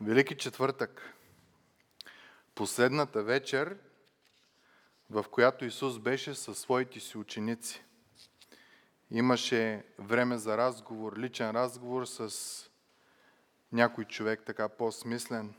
Велики 0.00 0.36
четвъртък. 0.36 1.14
Последната 2.54 3.22
вечер, 3.22 3.76
в 5.10 5.24
която 5.30 5.64
Исус 5.64 5.98
беше 5.98 6.34
със 6.34 6.58
своите 6.58 7.00
си 7.00 7.18
ученици. 7.18 7.84
Имаше 9.10 9.84
време 9.98 10.38
за 10.38 10.56
разговор, 10.56 11.18
личен 11.18 11.50
разговор 11.50 12.04
с 12.04 12.30
някой 13.72 14.04
човек, 14.04 14.42
така 14.46 14.68
по-смислен. 14.68 15.54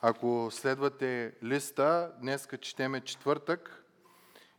Ако 0.00 0.48
следвате 0.52 1.34
листа, 1.42 2.12
днеска 2.20 2.58
четеме 2.58 3.00
четвъртък 3.00 3.84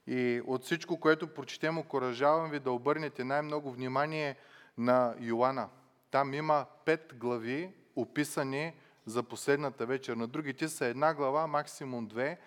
и 0.07 0.41
от 0.45 0.63
всичко, 0.63 0.99
което 0.99 1.33
прочетем, 1.33 1.77
окоръжавам 1.77 2.51
ви 2.51 2.59
да 2.59 2.71
обърнете 2.71 3.23
най-много 3.23 3.71
внимание 3.71 4.35
на 4.77 5.15
Йоанна. 5.19 5.69
Там 6.11 6.33
има 6.33 6.65
пет 6.85 7.13
глави, 7.17 7.73
описани 7.95 8.73
за 9.05 9.23
последната 9.23 9.85
вечер. 9.85 10.15
На 10.15 10.27
другите 10.27 10.67
са 10.67 10.85
една 10.85 11.13
глава, 11.13 11.47
максимум 11.47 12.07
две, 12.07 12.39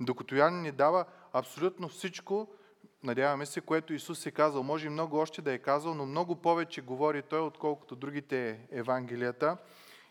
докато 0.00 0.34
Ян 0.34 0.62
ни 0.62 0.72
дава 0.72 1.04
абсолютно 1.32 1.88
всичко, 1.88 2.48
надяваме 3.02 3.46
се, 3.46 3.60
което 3.60 3.92
Исус 3.92 4.26
е 4.26 4.30
казал. 4.30 4.62
Може 4.62 4.86
и 4.86 4.90
много 4.90 5.16
още 5.16 5.42
да 5.42 5.52
е 5.52 5.58
казал, 5.58 5.94
но 5.94 6.06
много 6.06 6.36
повече 6.36 6.80
говори 6.80 7.22
Той, 7.22 7.40
отколкото 7.40 7.96
другите 7.96 8.60
Евангелията. 8.70 9.56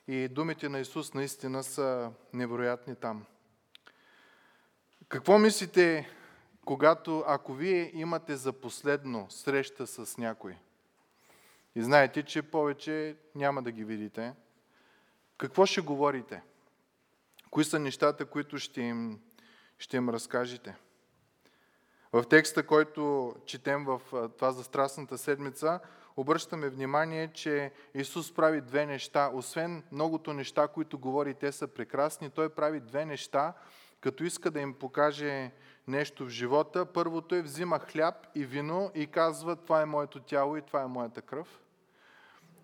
И 0.07 0.27
думите 0.27 0.69
на 0.69 0.79
Исус 0.79 1.13
наистина 1.13 1.63
са 1.63 2.11
невероятни 2.33 2.95
там. 2.95 3.25
Какво 5.07 5.39
мислите, 5.39 6.09
когато, 6.65 7.23
ако 7.27 7.53
вие 7.53 7.91
имате 7.93 8.35
за 8.35 8.53
последно 8.53 9.25
среща 9.29 9.87
с 9.87 10.17
някой 10.17 10.55
и 11.75 11.83
знаете, 11.83 12.23
че 12.23 12.41
повече 12.41 13.15
няма 13.35 13.63
да 13.63 13.71
ги 13.71 13.83
видите, 13.83 14.33
какво 15.39 15.65
ще 15.65 15.81
говорите? 15.81 16.41
Кои 17.51 17.63
са 17.63 17.79
нещата, 17.79 18.25
които 18.25 18.57
ще 18.57 18.81
им, 18.81 19.19
ще 19.77 19.97
им 19.97 20.09
разкажете? 20.09 20.75
В 22.13 22.23
текста, 22.23 22.65
който 22.65 23.35
четем 23.45 23.85
в 23.85 24.01
това 24.37 24.51
за 24.51 24.63
Страстната 24.63 25.17
седмица, 25.17 25.79
обръщаме 26.17 26.69
внимание, 26.69 27.31
че 27.33 27.71
Исус 27.93 28.33
прави 28.33 28.61
две 28.61 28.85
неща. 28.85 29.31
Освен 29.33 29.83
многото 29.91 30.33
неща, 30.33 30.67
които 30.67 30.99
говори, 30.99 31.33
те 31.33 31.51
са 31.51 31.67
прекрасни, 31.67 32.29
Той 32.29 32.49
прави 32.49 32.79
две 32.79 33.05
неща, 33.05 33.53
като 34.01 34.23
иска 34.23 34.51
да 34.51 34.59
им 34.59 34.73
покаже 34.73 35.51
нещо 35.87 36.25
в 36.25 36.29
живота. 36.29 36.85
Първото 36.85 37.35
е 37.35 37.41
взима 37.41 37.79
хляб 37.79 38.15
и 38.35 38.45
вино 38.45 38.91
и 38.95 39.07
казва, 39.07 39.55
това 39.55 39.81
е 39.81 39.85
моето 39.85 40.19
тяло 40.19 40.57
и 40.57 40.61
това 40.61 40.81
е 40.81 40.87
моята 40.87 41.21
кръв. 41.21 41.59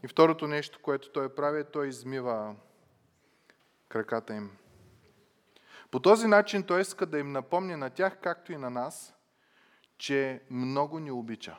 И 0.05 0.07
второто 0.07 0.47
нещо, 0.47 0.79
което 0.81 1.11
Той 1.11 1.35
прави, 1.35 1.59
е 1.59 1.63
Той 1.63 1.87
измива 1.87 2.55
краката 3.89 4.35
им. 4.35 4.57
По 5.91 5.99
този 5.99 6.27
начин 6.27 6.63
той 6.63 6.81
иска 6.81 7.05
да 7.05 7.19
им 7.19 7.31
напомни 7.31 7.75
на 7.75 7.89
тях, 7.89 8.19
както 8.21 8.51
и 8.51 8.57
на 8.57 8.69
нас, 8.69 9.15
че 9.97 10.41
много 10.49 10.99
ни 10.99 11.11
обича. 11.11 11.57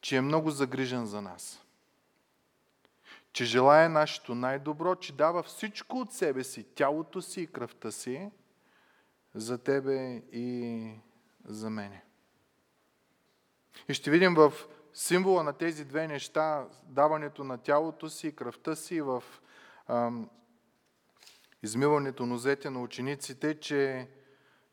Че 0.00 0.16
е 0.16 0.20
много 0.20 0.50
загрижен 0.50 1.06
за 1.06 1.22
нас. 1.22 1.64
Че 3.32 3.44
желая 3.44 3.88
нашето 3.88 4.34
най-добро, 4.34 4.94
че 4.94 5.12
дава 5.12 5.42
всичко 5.42 5.98
от 5.98 6.12
себе 6.12 6.44
си, 6.44 6.74
тялото 6.74 7.22
си 7.22 7.40
и 7.42 7.46
кръвта 7.46 7.90
си, 7.90 8.30
за 9.34 9.58
тебе 9.58 10.22
и 10.32 10.94
за 11.44 11.70
мене. 11.70 12.04
И 13.88 13.94
ще 13.94 14.10
видим 14.10 14.34
в 14.34 14.52
символа 14.94 15.42
на 15.42 15.52
тези 15.52 15.84
две 15.84 16.08
неща, 16.08 16.66
даването 16.84 17.44
на 17.44 17.58
тялото 17.58 18.08
си 18.10 18.28
и 18.28 18.36
кръвта 18.36 18.76
си 18.76 19.00
в 19.00 19.22
измиването 21.62 22.26
нозете 22.26 22.70
на 22.70 22.82
учениците, 22.82 23.60
че 23.60 24.08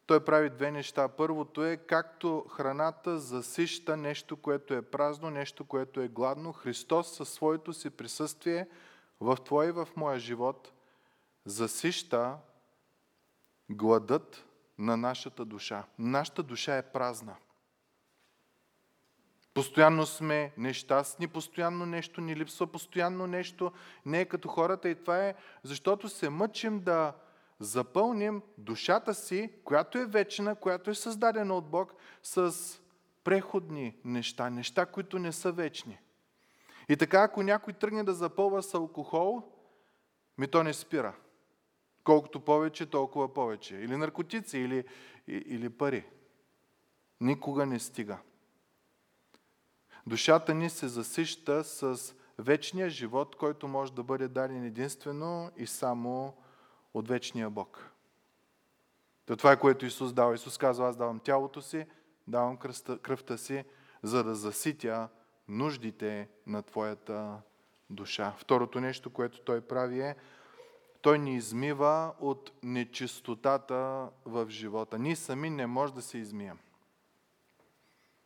той 0.06 0.26
прави 0.26 0.50
две 0.50 0.72
неща. 0.72 1.08
Първото 1.08 1.66
е, 1.66 1.78
както 1.78 2.45
храната 2.50 3.20
засища 3.20 3.98
нещо, 3.98 4.38
което 4.38 4.73
е 4.73 4.82
празно, 4.82 5.30
нещо, 5.30 5.66
което 5.66 6.02
е 6.02 6.08
гладно, 6.08 6.54
Христос 6.54 7.16
със 7.16 7.30
своето 7.30 7.73
си 7.73 7.89
присъствие 7.89 8.67
в 9.20 9.38
твоя 9.45 9.70
и 9.70 9.72
в 9.72 9.88
моя 9.95 10.20
живот 10.20 10.72
засища 11.45 12.38
гладът 13.70 14.45
на 14.78 14.98
нашата 14.98 15.45
душа. 15.45 15.84
Нашата 15.99 16.44
душа 16.44 16.78
е 16.78 16.92
празна. 16.92 17.36
Постоянно 19.58 20.06
сме 20.06 20.52
нещастни, 20.58 21.28
постоянно 21.28 21.86
нещо 21.86 22.22
ни 22.22 22.36
липсва, 22.36 22.68
постоянно 22.68 23.28
нещо 23.28 23.72
не 24.06 24.22
е 24.22 24.26
като 24.26 24.48
хората 24.48 24.90
и 24.90 24.95
това 24.95 25.26
е 25.26 25.36
защото 25.64 26.10
се 26.10 26.30
мъчим 26.30 26.80
да 26.80 27.14
запълним 27.60 28.42
душата 28.58 29.14
си, 29.14 29.52
която 29.64 29.98
е 29.98 30.06
вечна, 30.06 30.56
която 30.56 30.90
е 30.90 30.96
създадена 30.96 31.58
от 31.58 31.70
Бог, 31.70 31.94
с 32.23 32.56
преходни 33.23 33.96
неща, 34.06 34.50
неща, 34.50 34.86
които 34.86 35.20
не 35.20 35.32
са 35.32 35.52
вечни. 35.52 36.00
И 36.90 36.98
така, 36.98 37.22
ако 37.22 37.44
някой 37.44 37.73
тръгне 37.73 38.04
да 38.04 38.14
запълва 38.14 38.64
с 38.64 38.73
алкохол, 38.73 39.42
ми 40.38 40.48
то 40.48 40.64
не 40.64 40.73
спира. 40.73 41.16
Колкото 42.04 42.40
повече, 42.40 42.86
толкова 42.86 43.34
повече. 43.34 43.76
Или 43.76 43.98
наркотици, 43.98 44.58
или, 44.58 44.84
или 45.28 45.70
пари. 45.70 46.06
Никога 47.22 47.66
не 47.66 47.80
стига. 47.80 48.17
Душата 50.08 50.54
ни 50.54 50.70
се 50.70 50.88
засища 50.88 51.64
с 51.64 52.16
вечния 52.38 52.90
живот, 52.90 53.36
който 53.36 53.68
може 53.68 53.94
да 53.94 54.04
бъде 54.04 54.28
даден 54.28 54.64
единствено 54.64 55.52
и 55.58 55.68
само 55.68 56.34
от 56.94 57.08
вечния 57.08 57.50
Бог. 57.50 57.92
То 59.26 59.36
това 59.36 59.52
е 59.52 59.60
което 59.60 59.86
Исус 59.86 60.14
дава. 60.14 60.36
Исус 60.36 60.58
казва, 60.58 60.88
аз 60.90 60.98
давам 60.98 61.20
тялото 61.20 61.62
си, 61.62 61.86
давам 62.28 62.58
кръвта, 63.02 63.38
си, 63.38 63.66
за 64.04 64.23
да 64.23 64.36
заситя 64.36 65.10
нуждите 65.48 66.30
на 66.46 66.64
твоята 66.64 67.42
душа. 67.90 68.34
Второто 68.38 68.80
нещо, 68.80 69.10
което 69.10 69.42
Той 69.42 69.62
прави 69.62 70.02
е, 70.02 70.16
Той 71.02 71.20
ни 71.20 71.36
измива 71.36 72.14
от 72.20 72.52
нечистотата 72.64 74.10
в 74.26 74.50
живота. 74.50 75.00
Ние 75.00 75.16
сами 75.16 75.50
не 75.50 75.67
може 75.67 75.94
да 75.94 76.02
се 76.02 76.17
измием. 76.17 76.60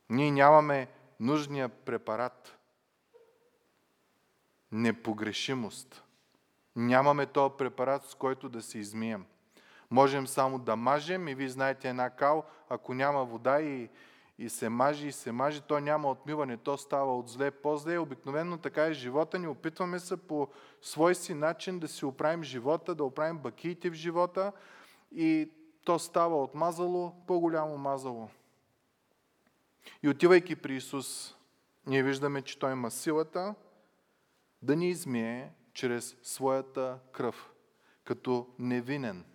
Ние 0.09 0.31
нямаме 0.31 0.87
нужния 1.21 1.69
препарат. 1.69 2.57
Непогрешимост. 4.71 6.03
Нямаме 6.75 7.25
този 7.25 7.53
препарат, 7.57 8.05
с 8.05 8.15
който 8.15 8.49
да 8.49 8.61
се 8.61 8.77
измием. 8.77 9.25
Можем 9.91 10.27
само 10.27 10.59
да 10.59 10.75
мажем 10.75 11.27
и 11.27 11.35
вие 11.35 11.49
знаете 11.49 11.89
една 11.89 12.09
кал, 12.09 12.45
ако 12.69 12.93
няма 12.93 13.25
вода 13.25 13.61
и, 13.61 13.89
и 14.37 14.49
се 14.49 14.69
мажи 14.69 15.07
и 15.07 15.11
се 15.11 15.31
мажи, 15.31 15.61
то 15.61 15.79
няма 15.79 16.09
отмиване, 16.09 16.57
то 16.57 16.77
става 16.77 17.17
от 17.17 17.29
зле 17.29 17.51
по-зле. 17.51 17.97
Обикновено 17.97 18.57
така 18.57 18.85
е 18.85 18.93
живота 18.93 19.39
ни. 19.39 19.47
Опитваме 19.47 19.99
се 19.99 20.17
по 20.17 20.47
свой 20.81 21.15
си 21.15 21.33
начин 21.33 21.79
да 21.79 21.87
си 21.87 22.05
оправим 22.05 22.43
живота, 22.43 22.95
да 22.95 23.03
оправим 23.03 23.37
бакиите 23.37 23.89
в 23.89 23.93
живота 23.93 24.51
и 25.11 25.51
то 25.83 25.99
става 25.99 26.43
от 26.43 26.55
мазало 26.55 27.13
по-голямо 27.27 27.77
мазало. 27.77 28.29
И 30.03 30.09
отивайки 30.09 30.55
при 30.55 30.75
Исус, 30.75 31.35
ние 31.87 32.03
виждаме, 32.03 32.41
че 32.41 32.59
Той 32.59 32.71
има 32.71 32.91
силата 32.91 33.55
да 34.61 34.75
ни 34.75 34.89
измие 34.89 35.53
чрез 35.73 36.17
своята 36.23 36.99
кръв, 37.11 37.51
като 38.03 38.47
невинен. 38.59 39.25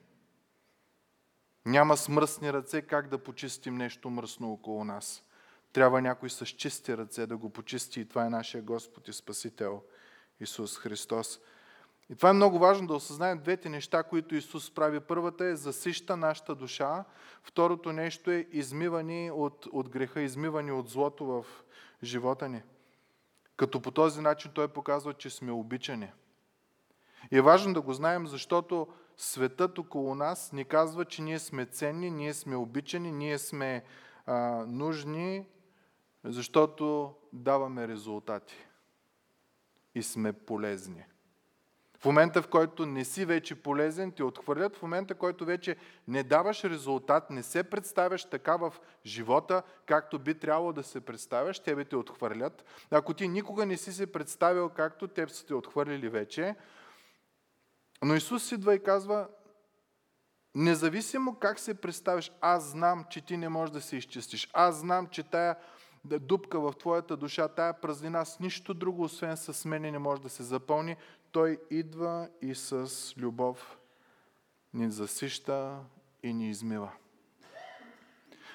Няма 1.66 1.96
с 1.96 2.08
ръце 2.52 2.82
как 2.82 3.08
да 3.08 3.18
почистим 3.18 3.74
нещо 3.74 4.10
мръсно 4.10 4.52
около 4.52 4.84
нас. 4.84 5.24
Трябва 5.72 6.02
някой 6.02 6.30
с 6.30 6.46
чисти 6.46 6.96
ръце 6.96 7.26
да 7.26 7.36
го 7.36 7.50
почисти 7.50 8.00
и 8.00 8.08
това 8.08 8.26
е 8.26 8.30
нашия 8.30 8.62
Господ 8.62 9.08
и 9.08 9.12
Спасител 9.12 9.82
Исус 10.40 10.78
Христос. 10.78 11.40
И 12.10 12.16
това 12.16 12.30
е 12.30 12.32
много 12.32 12.58
важно 12.58 12.86
да 12.86 12.94
осъзнаем 12.94 13.38
двете 13.38 13.68
неща, 13.68 14.02
които 14.02 14.34
Исус 14.34 14.74
прави. 14.74 15.00
Първата 15.00 15.44
е 15.44 15.56
засища 15.56 16.16
нашата 16.16 16.54
душа, 16.54 17.04
второто 17.42 17.92
нещо 17.92 18.30
е 18.30 18.46
измивани 18.50 19.30
от, 19.30 19.66
от 19.72 19.88
греха, 19.88 20.20
измивани 20.20 20.72
от 20.72 20.88
злото 20.88 21.26
в 21.26 21.46
живота 22.02 22.48
ни. 22.48 22.62
Като 23.56 23.82
по 23.82 23.90
този 23.90 24.20
начин 24.20 24.50
Той 24.54 24.68
показва, 24.68 25.14
че 25.14 25.30
сме 25.30 25.52
обичани. 25.52 26.12
И 27.30 27.38
е 27.38 27.42
важно 27.42 27.74
да 27.74 27.80
го 27.80 27.92
знаем, 27.92 28.26
защото 28.26 28.88
светът 29.16 29.78
около 29.78 30.14
нас 30.14 30.52
ни 30.52 30.64
казва, 30.64 31.04
че 31.04 31.22
ние 31.22 31.38
сме 31.38 31.66
ценни, 31.66 32.10
ние 32.10 32.34
сме 32.34 32.56
обичани, 32.56 33.12
ние 33.12 33.38
сме 33.38 33.84
а, 34.26 34.64
нужни, 34.66 35.46
защото 36.24 37.14
даваме 37.32 37.88
резултати 37.88 38.66
и 39.94 40.02
сме 40.02 40.32
полезни. 40.32 41.04
Момента, 42.06 42.42
в 42.42 42.48
който 42.48 42.86
не 42.86 43.04
си 43.04 43.24
вече 43.24 43.54
полезен, 43.54 44.12
те 44.12 44.24
отхвърлят. 44.24 44.76
В 44.76 44.82
момента, 44.82 45.14
в 45.14 45.18
който 45.18 45.44
вече 45.44 45.76
не 46.08 46.22
даваш 46.22 46.64
резултат, 46.64 47.30
не 47.30 47.42
се 47.42 47.62
представяш 47.62 48.24
така 48.24 48.56
в 48.56 48.74
живота, 49.06 49.62
както 49.86 50.18
би 50.18 50.34
трябвало 50.34 50.72
да 50.72 50.82
се 50.82 51.00
представяш, 51.00 51.58
тебе 51.58 51.84
те 51.84 51.96
отхвърлят. 51.96 52.64
Ако 52.90 53.14
ти 53.14 53.28
никога 53.28 53.66
не 53.66 53.76
си 53.76 53.92
се 53.92 54.12
представил 54.12 54.68
както 54.68 55.08
теб 55.08 55.30
са 55.30 55.46
те 55.46 55.54
отхвърлили 55.54 56.08
вече, 56.08 56.54
Но 58.02 58.14
Исус 58.14 58.52
идва 58.52 58.74
и 58.74 58.82
казва, 58.82 59.28
независимо 60.54 61.34
как 61.34 61.58
се 61.58 61.74
представиш, 61.74 62.32
аз 62.40 62.64
знам, 62.64 63.04
че 63.10 63.20
ти 63.20 63.36
не 63.36 63.48
можеш 63.48 63.72
да 63.72 63.80
се 63.80 63.96
изчистиш. 63.96 64.50
Аз 64.52 64.76
знам, 64.76 65.06
че 65.06 65.22
тая 65.22 65.56
дупка 66.04 66.60
в 66.60 66.72
твоята 66.78 67.16
душа, 67.16 67.48
тая 67.48 67.80
празнина 67.80 68.24
с 68.24 68.40
нищо 68.40 68.74
друго, 68.74 69.02
освен 69.02 69.36
с 69.36 69.64
мене, 69.64 69.90
не 69.90 69.98
може 69.98 70.22
да 70.22 70.28
се 70.28 70.42
запълни. 70.42 70.96
Той 71.36 71.58
идва 71.70 72.28
и 72.42 72.54
с 72.54 72.90
любов 73.18 73.78
ни 74.74 74.90
засища 74.90 75.78
и 76.22 76.32
ни 76.32 76.50
измива. 76.50 76.92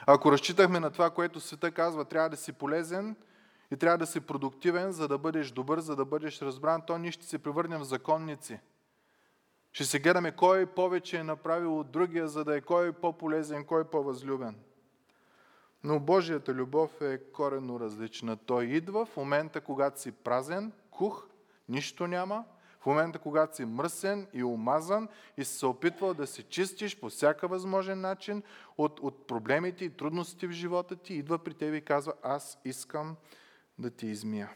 Ако 0.05 0.31
разчитахме 0.31 0.79
на 0.79 0.91
това, 0.91 1.09
което 1.09 1.39
света 1.39 1.71
казва, 1.71 2.05
трябва 2.05 2.29
да 2.29 2.37
си 2.37 2.53
полезен 2.53 3.15
и 3.71 3.77
трябва 3.77 3.97
да 3.97 4.05
си 4.05 4.19
продуктивен, 4.19 4.91
за 4.91 5.07
да 5.07 5.17
бъдеш 5.17 5.51
добър, 5.51 5.79
за 5.79 5.95
да 5.95 6.05
бъдеш 6.05 6.41
разбран, 6.41 6.81
то 6.87 6.97
ние 6.97 7.11
ще 7.11 7.25
се 7.25 7.37
превърнем 7.37 7.79
в 7.79 7.83
законници. 7.83 8.59
Ще 9.71 9.85
се 9.85 9.99
гледаме 9.99 10.31
кой 10.31 10.65
повече 10.65 11.17
е 11.17 11.23
направил 11.23 11.79
от 11.79 11.91
другия, 11.91 12.27
за 12.27 12.45
да 12.45 12.57
е 12.57 12.61
кой 12.61 12.91
по-полезен, 12.91 13.65
кой 13.65 13.83
по-възлюбен. 13.83 14.55
Но 15.83 15.99
Божията 15.99 16.53
любов 16.53 17.01
е 17.01 17.17
коренно 17.17 17.79
различна. 17.79 18.37
Той 18.37 18.65
идва 18.65 19.05
в 19.05 19.17
момента, 19.17 19.61
когато 19.61 20.01
си 20.01 20.11
празен, 20.11 20.71
кух, 20.91 21.27
нищо 21.69 22.07
няма, 22.07 22.45
в 22.81 22.85
момента, 22.85 23.19
когато 23.19 23.55
си 23.55 23.65
мръсен 23.65 24.27
и 24.33 24.43
омазан 24.43 25.07
и 25.37 25.45
се 25.45 25.65
опитвал 25.65 26.13
да 26.13 26.27
се 26.27 26.43
чистиш 26.43 26.99
по 26.99 27.09
всяка 27.09 27.47
възможен 27.47 28.01
начин 28.01 28.43
от, 28.77 28.99
от 28.99 29.27
проблемите 29.27 29.85
и 29.85 29.89
трудностите 29.89 30.47
в 30.47 30.51
живота 30.51 30.95
ти, 30.95 31.13
идва 31.13 31.39
при 31.39 31.53
тебе 31.53 31.77
и 31.77 31.81
казва, 31.81 32.13
аз 32.23 32.59
искам 32.65 33.15
да 33.79 33.89
ти 33.89 34.07
измия. 34.07 34.49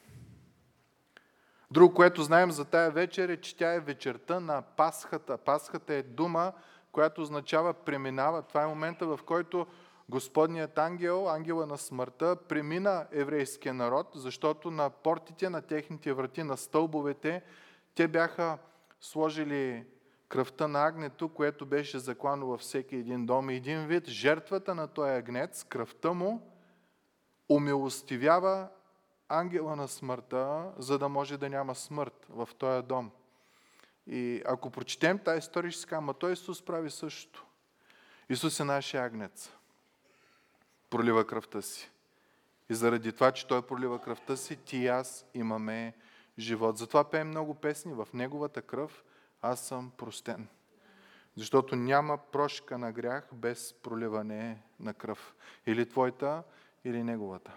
Друго, 1.72 1.94
което 1.94 2.24
знаем 2.24 2.52
за 2.52 2.66
тая 2.66 2.92
вечер 2.92 3.30
е, 3.30 3.42
че 3.42 3.58
тя 3.58 3.74
е 3.74 3.80
вечерта 3.80 4.40
на 4.40 4.62
Пасхата. 4.62 5.38
Пасхата 5.38 5.94
е 5.94 6.04
дума, 6.04 6.54
която 6.92 7.22
означава 7.22 7.74
преминава. 7.74 8.42
Това 8.42 8.64
е 8.64 8.68
момента, 8.68 9.08
в 9.08 9.20
който 9.26 9.68
Господният 10.10 10.78
ангел, 10.78 11.30
ангела 11.30 11.66
на 11.66 11.78
смъртта, 11.78 12.36
премина 12.36 13.08
еврейския 13.12 13.74
народ, 13.74 14.08
защото 14.16 14.72
на 14.72 14.90
портите 14.90 15.50
на 15.50 15.62
техните 15.62 16.14
врати, 16.14 16.44
на 16.44 16.58
стълбовете, 16.58 17.42
те 17.96 18.08
бяха 18.08 18.58
сложили 19.02 19.86
кръвта 20.30 20.68
на 20.68 20.86
агнето, 20.86 21.30
което 21.30 21.66
беше 21.66 22.00
заклано 22.00 22.48
във 22.48 22.62
всеки 22.62 22.96
един 22.96 23.26
дом. 23.26 23.50
И 23.50 23.56
един 23.56 23.88
вид 23.88 24.08
жертвата 24.08 24.76
на 24.76 24.88
този 24.88 25.12
агнец, 25.12 25.64
кръвта 25.64 26.14
му, 26.14 26.52
умилостивява 27.50 28.70
ангела 29.30 29.76
на 29.76 29.88
смъртта, 29.88 30.72
за 30.78 31.00
да 31.00 31.10
може 31.10 31.38
да 31.38 31.50
няма 31.50 31.76
смърт 31.76 32.26
в 32.30 32.50
този 32.58 32.88
дом. 32.88 33.12
И 34.08 34.42
ако 34.46 34.70
прочетем 34.70 35.20
тази 35.20 35.40
история, 35.40 35.72
ще 35.72 35.88
кажа, 35.88 36.14
той 36.20 36.34
Исус 36.34 36.66
прави 36.66 36.90
същото. 36.90 37.46
Исус 38.30 38.60
е 38.60 38.64
нашия 38.64 39.04
агнец. 39.04 39.52
Пролива 40.90 41.28
кръвта 41.28 41.62
си. 41.62 41.92
И 42.70 42.76
заради 42.76 43.12
това, 43.12 43.32
че 43.32 43.48
Той 43.48 43.62
пролива 43.62 44.02
кръвта 44.02 44.38
си, 44.38 44.56
ти 44.56 44.78
и 44.78 44.88
аз 44.88 45.26
имаме 45.34 45.94
живот. 46.40 46.78
Затова 46.78 47.04
пеем 47.04 47.28
много 47.28 47.54
песни. 47.54 47.94
В 47.94 48.08
Неговата 48.14 48.62
кръв 48.62 49.04
аз 49.42 49.60
съм 49.68 49.92
простен. 49.98 50.48
Защото 51.36 51.76
няма 51.76 52.18
прошка 52.18 52.78
на 52.78 52.92
грях 52.92 53.30
без 53.34 53.74
проливане 53.74 54.62
на 54.80 54.94
кръв. 54.94 55.36
Или 55.66 55.90
твоята, 55.90 56.44
или 56.84 57.04
Неговата. 57.04 57.52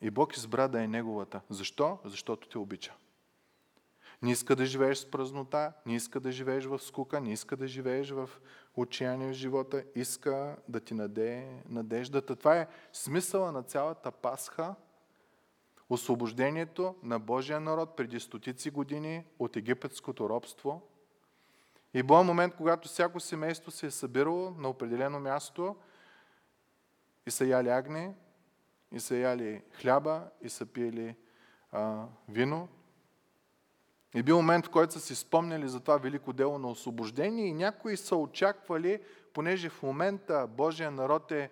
И 0.00 0.10
Бог 0.10 0.36
избра 0.36 0.68
да 0.68 0.82
е 0.82 0.88
Неговата. 0.88 1.40
Защо? 1.50 1.98
Защото 2.04 2.48
те 2.48 2.58
обича. 2.58 2.94
Не 4.22 4.32
иска 4.32 4.56
да 4.56 4.66
живееш 4.66 4.98
с 4.98 5.10
празнота, 5.10 5.72
не 5.86 5.94
иска 5.94 6.20
да 6.20 6.32
живееш 6.32 6.64
в 6.64 6.78
скука, 6.78 7.20
не 7.20 7.32
иска 7.32 7.56
да 7.56 7.66
живееш 7.66 8.10
в 8.10 8.30
отчаяние 8.74 9.28
в 9.30 9.32
живота, 9.32 9.84
иска 9.94 10.56
да 10.68 10.80
ти 10.80 10.94
наде 10.94 11.62
надеждата. 11.68 12.36
Това 12.36 12.56
е 12.56 12.68
смисъла 12.92 13.52
на 13.52 13.62
цялата 13.62 14.10
Пасха, 14.10 14.74
освобождението 15.90 16.94
на 17.02 17.18
Божия 17.18 17.60
народ 17.60 17.96
преди 17.96 18.20
стотици 18.20 18.70
години 18.70 19.24
от 19.38 19.56
египетското 19.56 20.28
робство. 20.28 20.82
И 21.94 22.02
бил 22.02 22.24
момент, 22.24 22.54
когато 22.56 22.88
всяко 22.88 23.20
семейство 23.20 23.70
се 23.70 23.86
е 23.86 23.90
събирало 23.90 24.50
на 24.50 24.68
определено 24.68 25.20
място 25.20 25.76
и 27.26 27.30
са 27.30 27.44
яли 27.44 27.68
агне, 27.68 28.14
и 28.92 29.00
са 29.00 29.16
яли 29.16 29.62
хляба, 29.72 30.24
и 30.42 30.48
са 30.48 30.66
пили 30.66 31.16
а, 31.72 32.04
вино. 32.28 32.68
И 34.14 34.22
бил 34.22 34.36
момент, 34.36 34.66
в 34.66 34.70
който 34.70 34.92
са 34.92 35.00
си 35.00 35.14
спомняли 35.14 35.68
за 35.68 35.80
това 35.80 35.96
велико 35.96 36.32
дело 36.32 36.58
на 36.58 36.68
освобождение 36.68 37.46
и 37.46 37.52
някои 37.52 37.96
са 37.96 38.16
очаквали, 38.16 39.02
понеже 39.32 39.68
в 39.68 39.82
момента 39.82 40.46
Божия 40.46 40.90
народ 40.90 41.32
е 41.32 41.50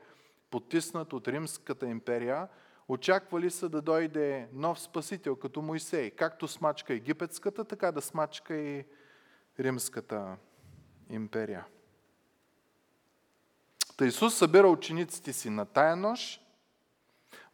потиснат 0.50 1.12
от 1.12 1.29
Римската 1.29 1.87
империя, 1.87 2.49
очаквали 2.88 3.50
са 3.50 3.69
да 3.69 3.82
дойде 3.82 4.49
нов 4.52 4.81
спасител, 4.81 5.37
като 5.37 5.62
Моисей. 5.62 6.11
Както 6.11 6.49
смачка 6.49 6.94
египетската, 6.94 7.64
така 7.64 7.93
да 7.93 8.00
смачка 8.00 8.56
и 8.56 8.85
Римската 9.61 10.37
империя. 11.11 11.67
Та 13.96 14.06
Исус 14.06 14.35
събира 14.35 14.69
учениците 14.69 15.32
си 15.32 15.50
на 15.50 15.67
тая 15.67 15.96
нощ 15.96 16.49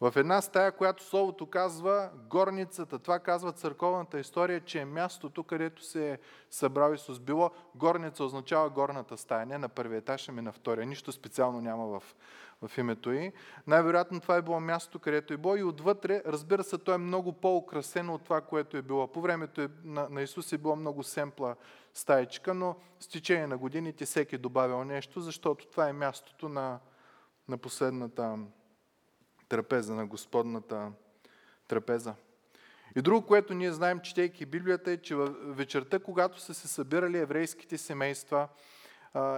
в 0.01 0.13
една 0.15 0.41
стая, 0.41 0.71
която 0.71 1.03
Словото 1.03 1.45
казва 1.45 2.09
горницата, 2.29 2.99
това 2.99 3.19
казва 3.19 3.51
църковната 3.51 4.19
история, 4.19 4.61
че 4.61 4.79
е 4.79 4.85
мястото, 4.85 5.43
където 5.43 5.83
се 5.83 6.11
е 6.11 6.17
събрал 6.49 6.93
Исус. 6.93 7.19
Било 7.19 7.51
горница 7.75 8.23
означава 8.23 8.69
горната 8.69 9.17
стая, 9.17 9.45
не 9.45 9.57
на 9.57 9.69
първия 9.69 9.97
етаж, 9.97 10.29
ами 10.29 10.41
на 10.41 10.51
втория. 10.51 10.85
Нищо 10.85 11.11
специално 11.11 11.61
няма 11.61 11.87
в, 11.87 12.15
в 12.61 12.77
името 12.77 13.11
й. 13.11 13.31
Най-вероятно 13.67 14.19
това 14.19 14.35
е 14.35 14.41
било 14.41 14.59
мястото, 14.59 14.99
където 14.99 15.33
е 15.33 15.37
било 15.37 15.55
и 15.55 15.63
отвътре, 15.63 16.21
разбира 16.25 16.63
се, 16.63 16.77
то 16.77 16.93
е 16.93 16.97
много 16.97 17.33
по-украсено 17.33 18.13
от 18.13 18.23
това, 18.23 18.41
което 18.41 18.77
е 18.77 18.81
било. 18.81 19.07
По 19.07 19.21
времето 19.21 19.61
е, 19.61 19.69
на, 19.83 20.09
на 20.09 20.21
Исус 20.21 20.53
е 20.53 20.57
било 20.57 20.75
много 20.75 21.03
семпла 21.03 21.55
стаечка, 21.93 22.53
но 22.53 22.75
с 22.99 23.07
течение 23.07 23.47
на 23.47 23.57
годините 23.57 24.05
всеки 24.05 24.35
е 24.35 24.37
добавил 24.37 24.83
нещо, 24.83 25.21
защото 25.21 25.67
това 25.67 25.89
е 25.89 25.93
мястото 25.93 26.49
на, 26.49 26.79
на 27.47 27.57
последната 27.57 28.37
трапеза, 29.49 29.95
на 29.95 30.05
Господната 30.05 30.91
трапеза. 31.67 32.15
И 32.95 33.01
друго, 33.01 33.25
което 33.25 33.53
ние 33.53 33.71
знаем, 33.71 33.99
четейки 33.99 34.45
Библията, 34.45 34.91
е, 34.91 34.97
че 34.97 35.15
вечерта, 35.43 35.99
когато 35.99 36.39
са 36.39 36.53
се 36.53 36.67
събирали 36.67 37.17
еврейските 37.17 37.77
семейства, 37.77 38.47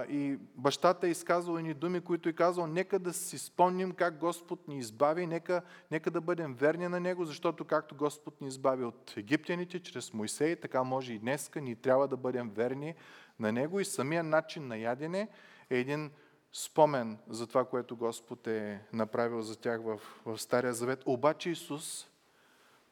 и 0.08 0.38
бащата 0.54 1.06
е 1.06 1.10
изказал 1.10 1.58
ни 1.58 1.74
думи, 1.74 2.00
които 2.00 2.28
е 2.28 2.32
казал, 2.32 2.66
нека 2.66 2.98
да 2.98 3.12
си 3.12 3.38
спомним 3.38 3.92
как 3.92 4.18
Господ 4.18 4.68
ни 4.68 4.78
избави, 4.78 5.26
нека, 5.26 5.62
нека 5.90 6.10
да 6.10 6.20
бъдем 6.20 6.54
верни 6.54 6.88
на 6.88 7.00
Него, 7.00 7.24
защото 7.24 7.64
както 7.64 7.94
Господ 7.94 8.40
ни 8.40 8.48
избави 8.48 8.84
от 8.84 9.14
египтяните, 9.16 9.80
чрез 9.80 10.12
Моисей, 10.12 10.56
така 10.56 10.82
може 10.82 11.12
и 11.12 11.18
днеска, 11.18 11.60
ни 11.60 11.76
трябва 11.76 12.08
да 12.08 12.16
бъдем 12.16 12.50
верни 12.50 12.94
на 13.38 13.52
Него 13.52 13.80
и 13.80 13.84
самия 13.84 14.22
начин 14.22 14.68
на 14.68 14.76
ядене 14.76 15.28
е 15.70 15.78
един 15.78 16.10
спомен 16.52 17.18
за 17.28 17.46
това, 17.46 17.64
което 17.64 17.96
Господ 17.96 18.46
е 18.46 18.80
направил 18.92 19.42
за 19.42 19.56
тях 19.56 19.80
в, 19.82 20.00
в 20.26 20.38
Стария 20.38 20.74
Завет. 20.74 21.02
Обаче 21.06 21.50
Исус 21.50 22.08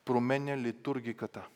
променя 0.04 0.56
литургиката. 0.56 1.46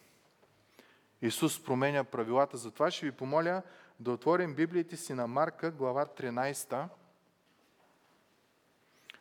Исус 1.22 1.64
променя 1.64 2.04
правилата. 2.04 2.56
Затова 2.56 2.90
ще 2.90 3.06
ви 3.06 3.12
помоля 3.12 3.62
да 4.00 4.12
отворим 4.12 4.54
Библиите 4.54 4.96
си 4.96 5.14
на 5.14 5.26
Марка, 5.26 5.70
глава 5.70 6.06
13, 6.06 6.88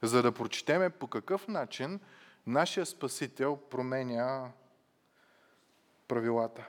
за 0.02 0.22
да 0.22 0.32
прочетеме 0.32 0.90
по 0.90 1.08
какъв 1.08 1.48
начин 1.48 2.00
нашия 2.48 2.86
Спасител 2.86 3.58
променя 3.58 4.52
правилата. 6.08 6.68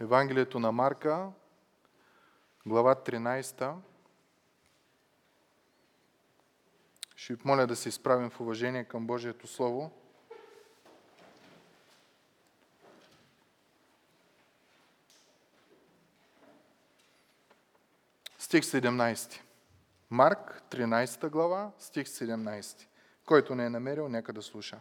Евангелието 0.00 0.58
на 0.58 0.72
Марка, 0.72 1.32
глава 2.66 2.94
13. 2.94 3.74
Ще 7.16 7.34
ви 7.34 7.40
моля 7.44 7.66
да 7.66 7.76
се 7.76 7.88
изправим 7.88 8.30
в 8.30 8.40
уважение 8.40 8.84
към 8.84 9.06
Божието 9.06 9.46
Слово. 9.46 9.92
Стих 18.48 18.64
17. 18.64 19.40
Марк, 20.10 20.62
13 20.70 21.30
глава, 21.30 21.70
стих 21.78 22.06
17. 22.06 22.86
Който 23.26 23.54
не 23.54 23.64
е 23.64 23.70
намерил, 23.70 24.08
нека 24.08 24.32
да 24.32 24.42
слуша. 24.42 24.80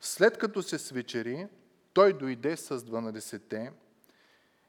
След 0.00 0.38
като 0.38 0.62
се 0.62 0.78
свечери, 0.78 1.48
той 1.92 2.12
дойде 2.12 2.56
с 2.56 2.78
12-те 2.78 3.72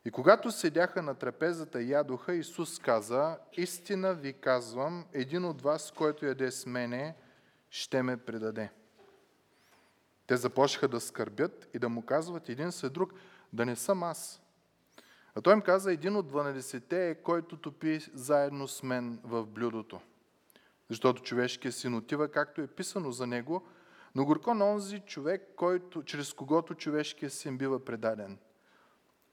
и 0.06 0.12
когато 0.12 0.52
седяха 0.52 1.02
на 1.02 1.16
трапезата 1.16 1.82
и 1.82 1.92
ядоха, 1.92 2.34
Исус 2.34 2.80
каза, 2.80 3.38
истина 3.54 4.14
ви 4.14 4.34
казвам, 4.34 5.06
един 5.14 5.46
от 5.46 5.62
вас, 5.62 5.92
който 5.92 6.26
яде 6.26 6.52
с 6.52 6.66
мене, 6.66 7.16
ще 7.70 8.04
ме 8.04 8.18
предаде. 8.18 8.72
Те 10.28 10.38
започнаха 10.38 10.88
да 10.88 11.00
скърбят 11.00 11.70
и 11.74 11.80
да 11.80 11.90
му 11.90 12.06
казват 12.06 12.50
един 12.50 12.72
след 12.72 12.94
друг, 12.94 13.14
да 13.54 13.66
не 13.66 13.76
съм 13.76 14.04
аз. 14.04 14.42
А 15.38 15.42
той 15.42 15.54
им 15.54 15.62
каза, 15.62 15.92
един 15.92 16.16
от 16.16 16.32
12-те 16.32 17.10
е, 17.10 17.16
който 17.16 17.58
топи 17.58 18.00
заедно 18.14 18.68
с 18.68 18.84
мен 18.84 19.20
в 19.24 19.46
блюдото. 19.46 20.02
Защото 20.90 21.24
човешкият 21.24 21.76
син 21.76 21.96
отива, 21.96 22.28
както 22.28 22.62
е 22.62 22.68
писано 22.68 23.12
за 23.12 23.28
него, 23.28 23.68
но 24.16 24.26
горко 24.26 24.54
на 24.54 24.66
онзи 24.66 25.00
човек, 25.00 25.48
който, 25.56 26.04
чрез 26.04 26.34
когото 26.34 26.76
човешкият 26.76 27.34
син 27.34 27.58
бива 27.58 27.86
предаден. 27.86 28.38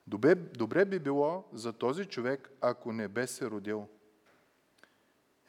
Добре, 0.06 0.34
добре 0.34 0.84
би 0.84 0.98
било 0.98 1.44
за 1.52 1.72
този 1.72 2.04
човек, 2.04 2.50
ако 2.60 2.92
не 2.92 3.08
бе 3.08 3.26
се 3.26 3.50
родил. 3.50 3.88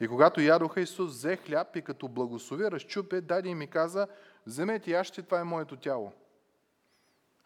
И 0.00 0.08
когато 0.08 0.40
ядоха, 0.40 0.80
Исус 0.80 1.10
взе 1.10 1.36
хляб 1.36 1.76
и 1.76 1.82
като 1.82 2.08
благослови, 2.08 2.70
разчупе, 2.70 3.20
даде 3.20 3.48
и 3.48 3.54
ми 3.54 3.66
каза, 3.66 4.06
вземете 4.46 4.90
яще, 4.90 5.22
това 5.22 5.40
е 5.40 5.44
моето 5.44 5.76
тяло. 5.76 6.12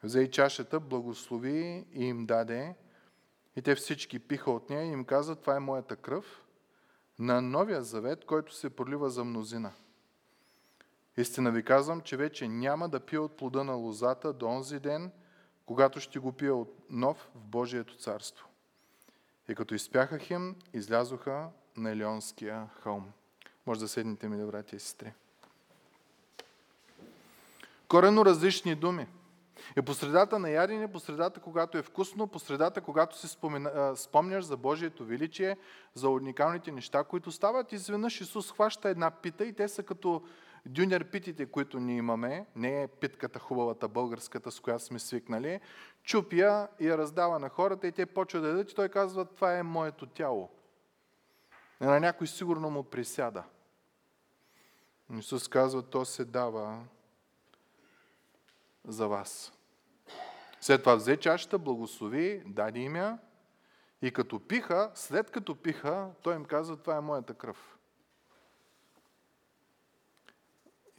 Взе 0.03 0.21
и 0.21 0.31
чашата, 0.31 0.81
благослови 0.81 1.87
и 1.95 2.05
им 2.05 2.27
даде, 2.27 2.75
и 3.57 3.63
те 3.63 3.75
всички 3.75 4.19
пиха 4.19 4.51
от 4.51 4.71
нея 4.71 4.85
и 4.85 4.93
им 4.93 5.05
каза, 5.05 5.37
това 5.37 5.57
е 5.57 5.61
моята 5.61 5.97
кръв 5.97 6.43
на 7.19 7.41
новия 7.41 7.83
завет, 7.83 8.25
който 8.25 8.55
се 8.55 8.71
пролива 8.71 9.11
за 9.11 9.25
мнозина. 9.25 9.73
Истина 11.17 11.51
ви 11.51 11.63
казвам, 11.63 12.01
че 12.01 12.17
вече 12.17 12.49
няма 12.49 12.89
да 12.89 13.01
пия 13.01 13.23
от 13.23 13.37
плода 13.37 13.65
на 13.65 13.73
лозата 13.73 14.33
до 14.33 14.47
онзи 14.47 14.81
ден, 14.81 15.13
когато 15.67 16.01
ще 16.01 16.19
го 16.19 16.33
пия 16.33 16.55
от 16.55 16.77
нов 16.91 17.31
в 17.35 17.45
Божието 17.45 17.97
царство. 17.97 18.47
И 19.49 19.55
като 19.55 19.75
изпяха 19.75 20.19
хим, 20.19 20.57
излязоха 20.73 21.49
на 21.77 21.91
Елеонския 21.91 22.69
хълм. 22.83 23.13
Може 23.67 23.81
да 23.81 23.89
седнете 23.89 24.29
ми, 24.29 24.47
братя 24.47 24.77
и 24.77 24.81
сестри. 24.81 25.13
Корено 27.89 28.25
различни 28.25 28.75
думи. 28.75 29.07
И 29.79 29.83
по 29.83 29.95
средата 29.95 30.39
на 30.39 30.51
ядене, 30.51 30.93
по 30.93 31.01
средата, 31.01 31.41
когато 31.41 31.79
е 31.79 31.83
вкусно, 31.83 32.27
по 32.27 32.39
средата, 32.39 32.81
когато 32.81 33.19
си 33.19 33.39
спомняш 33.95 34.45
за 34.45 34.57
Божието 34.57 35.05
величие, 35.05 35.57
за 35.95 36.09
уникалните 36.09 36.73
неща, 36.73 37.05
които 37.05 37.33
стават, 37.33 37.73
изведнъж 37.73 38.21
Исус 38.21 38.53
хваща 38.53 38.89
една 38.89 39.11
пита 39.11 39.45
и 39.45 39.53
те 39.53 39.69
са 39.69 39.83
като 39.83 40.23
дюнер 40.67 41.05
питите, 41.05 41.47
които 41.47 41.81
ние 41.81 41.97
имаме, 41.97 42.47
не 42.57 42.83
е 42.83 42.89
питката 42.89 43.39
хубавата 43.39 43.89
българската, 43.89 44.51
с 44.51 44.61
която 44.61 44.85
сме 44.85 44.99
свикнали, 44.99 45.61
чупя 46.03 46.69
и 46.81 46.87
я 46.87 46.99
раздава 46.99 47.39
на 47.39 47.49
хората 47.49 47.87
и 47.87 47.93
те 47.93 48.07
почват 48.07 48.43
да 48.43 48.49
ядат 48.49 48.71
и 48.73 48.75
той 48.75 48.89
казва, 48.89 49.25
това 49.25 49.59
е 49.59 49.63
моето 49.63 50.07
тяло. 50.07 50.51
И 51.83 51.85
на 51.85 52.01
някой 52.01 52.27
сигурно 52.27 52.71
му 52.71 52.83
присяда. 52.83 53.45
Исус 55.19 55.49
казва, 55.49 55.83
то 55.83 56.05
се 56.05 56.25
дава 56.25 56.79
за 58.85 59.09
вас. 59.09 59.53
След 60.61 60.83
това 60.83 60.95
взе 60.95 61.17
чашата, 61.17 61.59
благослови, 61.59 62.43
даде 62.47 62.81
им 62.81 63.19
и 64.03 64.13
като 64.13 64.41
пиха, 64.41 64.91
след 64.95 65.31
като 65.31 65.57
пиха, 65.63 66.11
той 66.23 66.35
им 66.35 66.45
каза, 66.45 66.77
това 66.77 66.97
е 66.97 67.01
моята 67.01 67.35
кръв. 67.35 67.79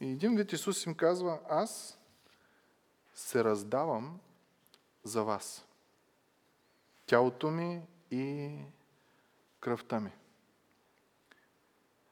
И 0.00 0.10
един 0.10 0.36
вид 0.36 0.52
Исус 0.52 0.86
им 0.86 0.94
казва, 0.94 1.40
аз 1.48 1.98
се 3.14 3.44
раздавам 3.44 4.20
за 5.04 5.24
вас. 5.24 5.66
Тялото 7.06 7.50
ми 7.50 7.82
и 8.10 8.56
кръвта 9.60 10.00
ми. 10.00 10.12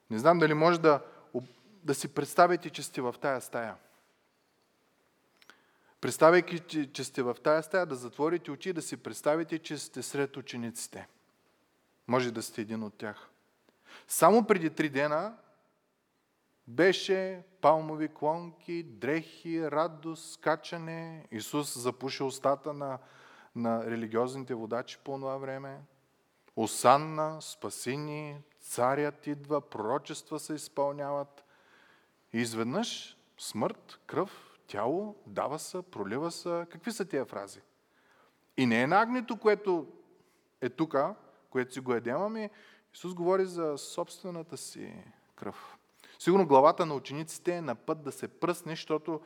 Не 0.09 0.19
знам 0.19 0.39
дали 0.39 0.53
може 0.53 0.79
да, 0.81 1.05
да 1.63 1.95
си 1.95 2.13
представите, 2.13 2.69
че 2.69 2.83
сте 2.83 3.01
в 3.01 3.15
тая 3.21 3.41
стая. 3.41 3.75
Представяйки, 6.01 6.59
че, 6.59 6.93
че 6.93 7.03
сте 7.03 7.23
в 7.23 7.35
тая 7.43 7.63
стая, 7.63 7.85
да 7.85 7.95
затворите 7.95 8.51
очи 8.51 8.69
и 8.69 8.73
да 8.73 8.81
си 8.81 8.97
представите, 8.97 9.59
че 9.59 9.77
сте 9.77 10.03
сред 10.03 10.37
учениците. 10.37 11.07
Може 12.07 12.31
да 12.31 12.41
сте 12.41 12.61
един 12.61 12.83
от 12.83 12.93
тях. 12.93 13.29
Само 14.07 14.47
преди 14.47 14.69
три 14.69 14.89
дена 14.89 15.37
беше 16.67 17.43
палмови 17.61 18.07
клонки, 18.13 18.83
дрехи, 18.83 19.71
радост, 19.71 20.33
скачане. 20.33 21.25
Исус 21.31 21.77
запуши 21.77 22.23
устата 22.23 22.73
на, 22.73 22.97
на 23.55 23.85
религиозните 23.85 24.53
водачи 24.53 24.97
по 25.03 25.17
това 25.17 25.37
време. 25.37 25.81
Осанна, 26.55 27.41
спасини, 27.41 28.37
царят 28.59 29.27
идва, 29.27 29.61
пророчества 29.61 30.39
се 30.39 30.53
изпълняват. 30.53 31.43
И 32.33 32.37
изведнъж 32.37 33.17
смърт, 33.37 33.99
кръв, 34.07 34.50
тяло, 34.71 35.15
дава 35.27 35.59
се, 35.59 35.81
пролива 35.81 36.31
се. 36.31 36.65
Какви 36.69 36.91
са 36.91 37.05
тия 37.05 37.25
фрази? 37.25 37.61
И 38.57 38.65
не 38.65 38.81
е 38.81 38.87
на 38.87 39.01
агнето, 39.01 39.37
което 39.37 39.87
е 40.61 40.69
тук, 40.69 40.95
което 41.49 41.73
си 41.73 41.79
го 41.79 41.93
едем, 41.93 42.21
ами 42.21 42.49
Исус 42.93 43.13
говори 43.13 43.45
за 43.45 43.77
собствената 43.77 44.57
си 44.57 44.93
кръв. 45.35 45.77
Сигурно 46.19 46.47
главата 46.47 46.85
на 46.85 46.95
учениците 46.95 47.55
е 47.55 47.61
на 47.61 47.75
път 47.75 48.03
да 48.03 48.11
се 48.11 48.27
пръсне, 48.27 48.71
защото 48.71 49.21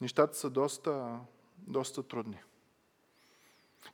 нещата 0.00 0.36
са 0.36 0.50
доста, 0.50 1.20
доста 1.58 2.02
трудни. 2.02 2.42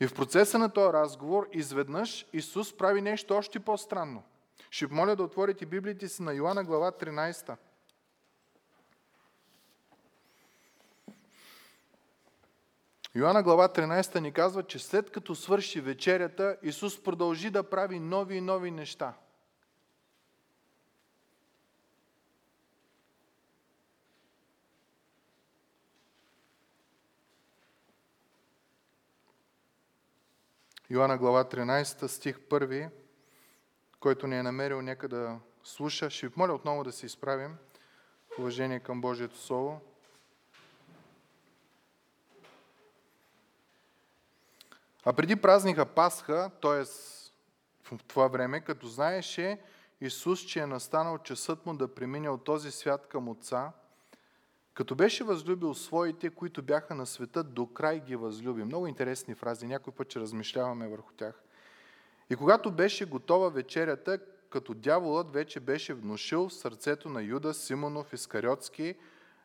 И 0.00 0.06
в 0.06 0.14
процеса 0.14 0.58
на 0.58 0.72
този 0.72 0.92
разговор, 0.92 1.48
изведнъж 1.52 2.26
Исус 2.32 2.76
прави 2.76 3.02
нещо 3.02 3.34
още 3.34 3.60
по-странно. 3.60 4.22
Ще 4.70 4.86
моля 4.86 5.16
да 5.16 5.22
отворите 5.22 5.66
Библиите 5.66 6.08
си 6.08 6.22
на 6.22 6.32
Йоанна 6.32 6.64
глава 6.64 6.92
13. 6.92 7.56
Йоанна 13.16 13.42
глава 13.42 13.68
13 13.68 14.20
ни 14.20 14.32
казва, 14.32 14.62
че 14.62 14.78
след 14.78 15.10
като 15.10 15.34
свърши 15.34 15.80
вечерята, 15.80 16.56
Исус 16.62 17.02
продължи 17.02 17.50
да 17.50 17.70
прави 17.70 18.00
нови 18.00 18.36
и 18.36 18.40
нови 18.40 18.70
неща. 18.70 19.14
Йоанна 30.90 31.18
глава 31.18 31.44
13, 31.44 32.06
стих 32.06 32.38
1, 32.38 32.90
който 34.00 34.26
не 34.26 34.38
е 34.38 34.42
намерил, 34.42 34.82
нека 34.82 35.08
да 35.08 35.38
слуша. 35.64 36.10
Ще 36.10 36.28
ви 36.28 36.34
моля 36.36 36.54
отново 36.54 36.84
да 36.84 36.92
се 36.92 37.06
изправим 37.06 37.56
уважение 38.38 38.80
към 38.80 39.00
Божието 39.00 39.38
Слово. 39.38 39.80
А 45.06 45.12
преди 45.12 45.36
празника 45.36 45.86
Пасха, 45.86 46.50
т.е. 46.62 46.84
в 47.82 48.04
това 48.08 48.28
време, 48.28 48.60
като 48.60 48.86
знаеше 48.86 49.60
Исус, 50.00 50.40
че 50.40 50.60
е 50.60 50.66
настанал 50.66 51.18
часът 51.18 51.66
му 51.66 51.76
да 51.76 51.94
премине 51.94 52.28
от 52.28 52.44
този 52.44 52.70
свят 52.70 53.06
към 53.06 53.28
Отца, 53.28 53.72
като 54.74 54.94
беше 54.94 55.24
възлюбил 55.24 55.74
своите, 55.74 56.30
които 56.30 56.62
бяха 56.62 56.94
на 56.94 57.06
света, 57.06 57.44
до 57.44 57.66
край 57.66 58.00
ги 58.00 58.16
възлюби. 58.16 58.64
Много 58.64 58.86
интересни 58.86 59.34
фрази, 59.34 59.66
някой 59.66 59.92
път 59.92 60.10
ще 60.10 60.20
размишляваме 60.20 60.88
върху 60.88 61.12
тях. 61.12 61.42
И 62.30 62.36
когато 62.36 62.70
беше 62.70 63.04
готова 63.04 63.48
вечерята, 63.48 64.18
като 64.50 64.74
дяволът 64.74 65.32
вече 65.32 65.60
беше 65.60 65.94
внушил 65.94 66.48
в 66.48 66.54
сърцето 66.54 67.08
на 67.08 67.22
Юда 67.22 67.54
Симонов 67.54 68.12
Искариотски 68.12 68.94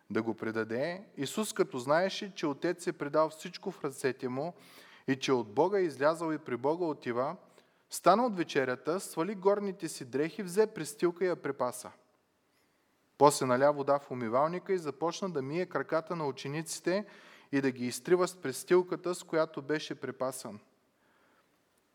да 0.09 0.21
го 0.21 0.33
предаде, 0.33 1.03
Исус 1.17 1.53
като 1.53 1.79
знаеше, 1.79 2.35
че 2.35 2.47
Отец 2.47 2.87
е 2.87 2.93
предал 2.93 3.29
всичко 3.29 3.71
в 3.71 3.83
ръцете 3.83 4.29
му 4.29 4.53
и 5.09 5.19
че 5.19 5.33
от 5.33 5.53
Бога 5.53 5.79
е 5.79 5.83
излязал 5.83 6.33
и 6.33 6.37
при 6.37 6.57
Бога 6.57 6.85
отива, 6.85 7.35
стана 7.89 8.25
от 8.25 8.37
вечерята, 8.37 8.99
свали 8.99 9.35
горните 9.35 9.87
си 9.87 10.05
дрехи, 10.05 10.43
взе 10.43 10.67
престилка 10.67 11.25
и 11.25 11.27
я 11.27 11.35
препаса. 11.35 11.91
После 13.17 13.45
наля 13.45 13.71
вода 13.71 13.99
в 13.99 14.11
умивалника 14.11 14.73
и 14.73 14.77
започна 14.77 15.29
да 15.29 15.41
мие 15.41 15.65
краката 15.65 16.15
на 16.15 16.27
учениците 16.27 17.05
и 17.51 17.61
да 17.61 17.71
ги 17.71 17.85
изтрива 17.85 18.27
с 18.27 18.35
престилката, 18.35 19.15
с 19.15 19.23
която 19.23 19.61
беше 19.61 19.95
препасан. 19.95 20.59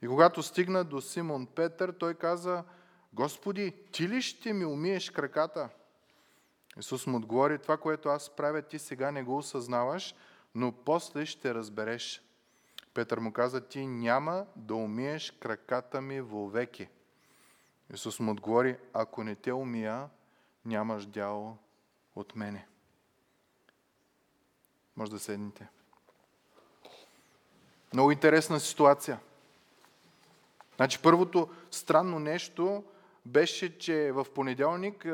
И 0.03 0.09
когато 0.09 0.43
стигна 0.43 0.85
до 0.85 1.01
Симон 1.01 1.47
Петър, 1.47 1.93
той 1.93 2.15
каза, 2.15 2.65
Господи, 3.13 3.75
ти 3.93 4.09
ли 4.09 4.23
ще 4.23 4.53
ми 4.53 4.65
умиеш 4.65 5.11
краката? 5.11 5.69
Исус 6.79 7.07
му 7.07 7.17
отговори, 7.17 7.59
това, 7.59 7.77
което 7.77 8.09
аз 8.09 8.31
правя, 8.37 8.63
ти 8.63 8.79
сега 8.79 9.11
не 9.11 9.23
го 9.23 9.37
осъзнаваш, 9.37 10.15
но 10.55 10.73
после 10.73 11.27
ще 11.27 11.55
разбереш. 11.55 12.25
Петър 12.95 13.19
му 13.19 13.33
каза, 13.33 13.61
ти 13.61 13.87
няма 13.87 14.47
да 14.57 14.75
умиеш 14.75 15.31
краката 15.31 16.01
ми 16.01 16.21
вовеки. 16.21 16.89
Исус 17.95 18.21
му 18.21 18.33
отговори, 18.33 18.77
ако 18.93 19.25
не 19.25 19.35
те 19.35 19.53
умия, 19.53 20.09
нямаш 20.65 21.07
дяло 21.07 21.57
от 22.17 22.37
мене. 22.37 22.67
Може 24.97 25.11
да 25.11 25.19
седнете. 25.19 25.69
Много 27.93 28.11
интересна 28.11 28.61
ситуация. 28.61 29.21
Значи 30.77 31.03
първото 31.03 31.49
странно 31.71 32.19
нещо 32.19 32.85
беше, 33.27 33.79
че 33.79 34.13
в 34.13 34.27
понеделник, 34.35 35.07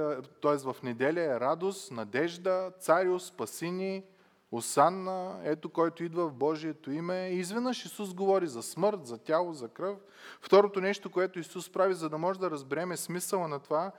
т.е. 0.42 0.56
в 0.56 0.76
неделя 0.82 1.20
е 1.20 1.40
радост, 1.40 1.90
надежда, 1.90 2.72
царио, 2.80 3.20
спасини, 3.20 4.04
Осанна, 4.52 5.40
ето 5.44 5.68
който 5.68 6.04
идва 6.04 6.28
в 6.28 6.34
Божието 6.34 6.90
име. 6.90 7.28
И 7.28 7.38
изведнъж 7.38 7.84
Исус 7.84 8.14
говори 8.14 8.46
за 8.46 8.62
смърт, 8.62 9.06
за 9.06 9.18
тяло, 9.18 9.52
за 9.52 9.68
кръв. 9.68 9.98
Второто 10.40 10.80
нещо, 10.80 11.10
което 11.10 11.38
Исус 11.38 11.72
прави, 11.72 11.94
за 11.94 12.08
да 12.08 12.18
може 12.18 12.40
да 12.40 12.50
разбереме 12.50 12.96
смисъла 12.96 13.48
на 13.48 13.58
това, 13.58 13.92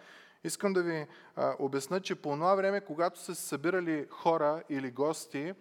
искам 0.44 0.74
да 0.74 0.84
ви 0.84 1.08
а, 1.36 1.56
обясна, 1.60 2.02
че 2.02 2.16
по 2.16 2.30
това 2.30 2.56
време, 2.56 2.82
когато 2.82 3.20
са 3.20 3.36
се 3.36 3.48
събирали 3.48 4.08
хора 4.10 4.64
или 4.70 4.92
гости, 4.92 5.54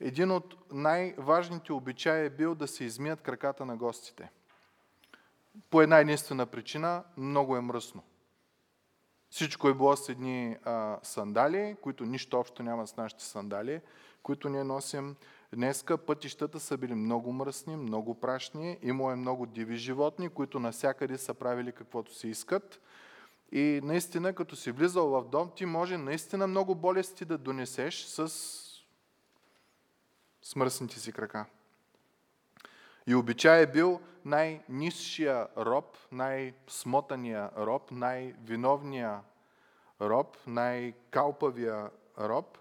един 0.00 0.30
от 0.30 0.72
най-важните 0.72 1.72
обичаи 1.72 2.26
е 2.26 2.30
бил 2.30 2.54
да 2.54 2.66
се 2.66 2.84
измият 2.84 3.20
краката 3.20 3.64
на 3.64 3.76
гостите. 3.76 4.30
По 5.70 5.82
една 5.82 5.98
единствена 5.98 6.46
причина, 6.46 7.04
много 7.16 7.56
е 7.56 7.60
мръсно. 7.60 8.02
Всичко 9.30 9.68
е 9.68 9.74
било 9.74 9.96
с 9.96 10.08
едни 10.08 10.56
а, 10.64 10.98
сандали, 11.02 11.76
които 11.82 12.04
нищо 12.04 12.38
общо 12.38 12.62
няма 12.62 12.86
с 12.86 12.96
нашите 12.96 13.24
сандали, 13.24 13.80
които 14.26 14.48
ние 14.48 14.64
носим. 14.64 15.16
Днеска 15.54 15.98
пътищата 15.98 16.60
са 16.60 16.76
били 16.76 16.94
много 16.94 17.32
мръсни, 17.32 17.76
много 17.76 18.20
прашни, 18.20 18.78
имало 18.82 19.10
е 19.10 19.16
много 19.16 19.46
диви 19.46 19.76
животни, 19.76 20.28
които 20.28 20.60
насякъде 20.60 21.18
са 21.18 21.34
правили 21.34 21.72
каквото 21.72 22.14
си 22.14 22.28
искат. 22.28 22.80
И 23.52 23.80
наистина, 23.82 24.32
като 24.32 24.56
си 24.56 24.70
влизал 24.70 25.08
в 25.08 25.28
дом, 25.28 25.50
ти 25.56 25.66
може 25.66 25.96
наистина 25.96 26.46
много 26.46 26.74
болести 26.74 27.24
да 27.24 27.38
донесеш 27.38 28.04
с 28.04 28.32
смръсните 30.42 31.00
си 31.00 31.12
крака. 31.12 31.46
И 33.06 33.14
обичай 33.14 33.62
е 33.62 33.66
бил 33.66 34.00
най-низшия 34.24 35.48
роб, 35.56 35.96
най-смотания 36.12 37.50
роб, 37.56 37.90
най-виновния 37.90 39.20
роб, 40.00 40.36
най-калпавия 40.46 41.90
роб 42.18 42.58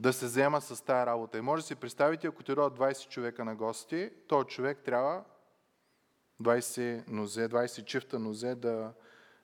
да 0.00 0.12
се 0.12 0.26
взема 0.26 0.60
с 0.60 0.84
тая 0.84 1.06
работа. 1.06 1.38
И 1.38 1.40
може 1.40 1.62
да 1.62 1.66
си 1.66 1.74
представите, 1.74 2.26
ако 2.26 2.42
ти 2.42 2.52
20 2.52 3.08
човека 3.08 3.44
на 3.44 3.54
гости, 3.54 4.10
то 4.28 4.44
човек 4.44 4.78
трябва 4.84 5.24
20 6.42 7.08
нозе, 7.08 7.48
20 7.48 7.84
чифта 7.84 8.18
нозе 8.18 8.54
да, 8.54 8.92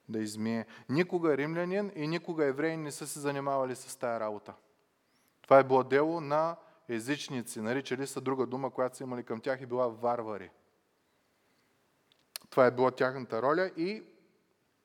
да 0.08 0.18
измие. 0.18 0.66
Никога 0.88 1.36
римлянин 1.36 1.92
и 1.94 2.06
никога 2.06 2.44
евреи 2.44 2.76
не 2.76 2.92
са 2.92 3.06
се 3.06 3.20
занимавали 3.20 3.76
с 3.76 3.96
тая 3.96 4.20
работа. 4.20 4.54
Това 5.42 5.58
е 5.58 5.64
било 5.64 5.84
дело 5.84 6.20
на 6.20 6.56
езичници, 6.88 7.60
наричали 7.60 8.06
са 8.06 8.20
друга 8.20 8.46
дума, 8.46 8.70
която 8.70 8.96
са 8.96 9.04
имали 9.04 9.22
към 9.22 9.40
тях 9.40 9.60
и 9.60 9.66
била 9.66 9.88
варвари. 9.88 10.50
Това 12.50 12.66
е 12.66 12.70
била 12.70 12.90
тяхната 12.90 13.42
роля 13.42 13.70
и 13.76 14.02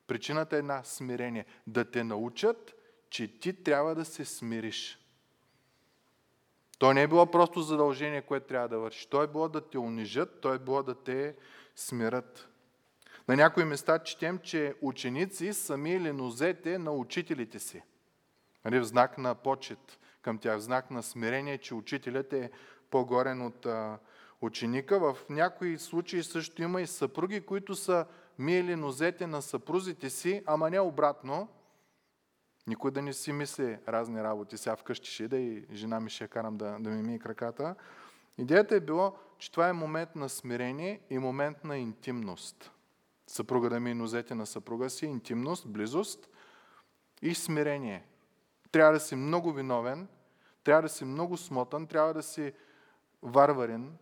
причината 0.07 0.57
е 0.57 0.61
на 0.61 0.83
смирение. 0.83 1.45
Да 1.67 1.91
те 1.91 2.03
научат, 2.03 2.75
че 3.09 3.39
ти 3.39 3.63
трябва 3.63 3.95
да 3.95 4.05
се 4.05 4.25
смириш. 4.25 5.00
То 6.81 6.93
не 6.93 7.03
е 7.03 7.07
било 7.07 7.25
просто 7.25 7.61
задължение, 7.61 8.21
което 8.21 8.47
трябва 8.47 8.67
да 8.67 8.79
вършиш. 8.79 9.05
То 9.05 9.23
е 9.23 9.27
било 9.27 9.49
да 9.49 9.69
те 9.69 9.77
унижат, 9.77 10.41
то 10.41 10.53
е 10.53 10.59
било 10.59 10.83
да 10.83 10.95
те 10.95 11.35
смират. 11.75 12.49
На 13.27 13.35
някои 13.35 13.63
места 13.63 13.99
четем, 13.99 14.37
че 14.37 14.75
ученици 14.81 15.53
са 15.53 15.77
мили 15.77 16.11
нозете 16.11 16.77
на 16.77 16.91
учителите 16.91 17.59
си. 17.59 17.81
Нали, 18.65 18.79
в 18.79 18.83
знак 18.83 19.17
на 19.17 19.35
почет 19.35 19.99
към 20.21 20.37
тях, 20.37 20.57
в 20.57 20.61
знак 20.61 20.91
на 20.91 21.03
смирение, 21.03 21.57
че 21.57 21.75
учителят 21.75 22.33
е 22.33 22.51
по-горен 22.91 23.41
от 23.41 23.67
ученика. 24.41 24.99
В 24.99 25.17
някои 25.29 25.77
случаи 25.77 26.23
също 26.23 26.61
има 26.61 26.81
и 26.81 26.87
съпруги, 26.87 27.41
които 27.41 27.75
са 27.75 28.05
мили 28.39 28.75
нозете 28.75 29.27
на 29.27 29.41
съпрузите 29.41 30.09
си, 30.09 30.43
ама 30.45 30.69
не 30.69 30.79
обратно. 30.79 31.47
Никой 32.67 32.91
да 32.91 33.01
не 33.01 33.13
си 33.13 33.31
мисли 33.31 33.79
разни 33.87 34.23
работи. 34.23 34.57
Сега 34.57 34.75
вкъщи 34.75 35.11
ще 35.11 35.27
да 35.27 35.37
и 35.37 35.65
жена 35.73 35.99
ми 35.99 36.09
ще 36.09 36.27
карам 36.27 36.57
да, 36.57 36.77
да 36.79 36.89
ми 36.89 37.03
мие 37.03 37.19
краката. 37.19 37.75
Идеята 38.37 38.75
е 38.75 38.79
било, 38.79 39.15
че 39.37 39.51
това 39.51 39.69
е 39.69 39.73
момент 39.73 40.15
на 40.15 40.29
смирение 40.29 41.01
и 41.09 41.19
момент 41.19 41.63
на 41.63 41.77
интимност. 41.77 42.71
Съпруга 43.27 43.69
да 43.69 43.79
ми 43.79 43.93
нозете 43.93 44.35
на 44.35 44.45
съпруга 44.45 44.89
си, 44.89 45.05
интимност, 45.05 45.67
близост 45.67 46.29
и 47.21 47.35
смирение. 47.35 48.05
Трябва 48.71 48.93
да 48.93 48.99
си 48.99 49.15
много 49.15 49.53
виновен, 49.53 50.07
трябва 50.63 50.81
да 50.81 50.89
си 50.89 51.05
много 51.05 51.37
смотан, 51.37 51.87
трябва 51.87 52.13
да 52.13 52.23
си 52.23 52.53
варварен, 53.21 53.97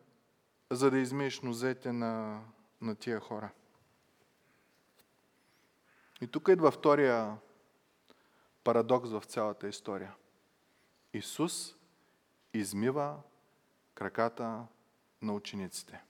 за 0.72 0.92
да 0.92 0.98
измиеш 0.98 1.42
нозете 1.42 1.92
на, 1.92 2.42
на 2.82 2.96
тия 2.96 3.20
хора. 3.20 3.50
И 6.22 6.28
тук 6.28 6.48
идва 6.48 6.72
втория 6.72 7.38
парадокс 8.70 9.10
в 9.10 9.24
цялата 9.26 9.68
история. 9.68 10.16
Исус 11.14 11.76
измива 12.54 13.18
краката 13.94 14.66
на 15.22 15.34
учениците. 15.34 16.04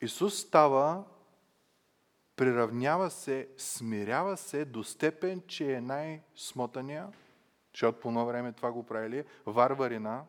Исус 0.00 0.38
става 0.38 1.04
приравнява 2.36 3.10
се, 3.10 3.48
смирява 3.56 4.36
се 4.36 4.64
до 4.64 4.84
степен, 4.84 5.42
че 5.46 5.72
е 5.72 5.80
най-смотания, 5.80 7.08
защото 7.72 8.00
по 8.00 8.08
едно 8.08 8.26
време 8.26 8.52
това 8.52 8.72
го 8.72 8.86
правили, 8.86 9.24
варварина. 9.46 10.24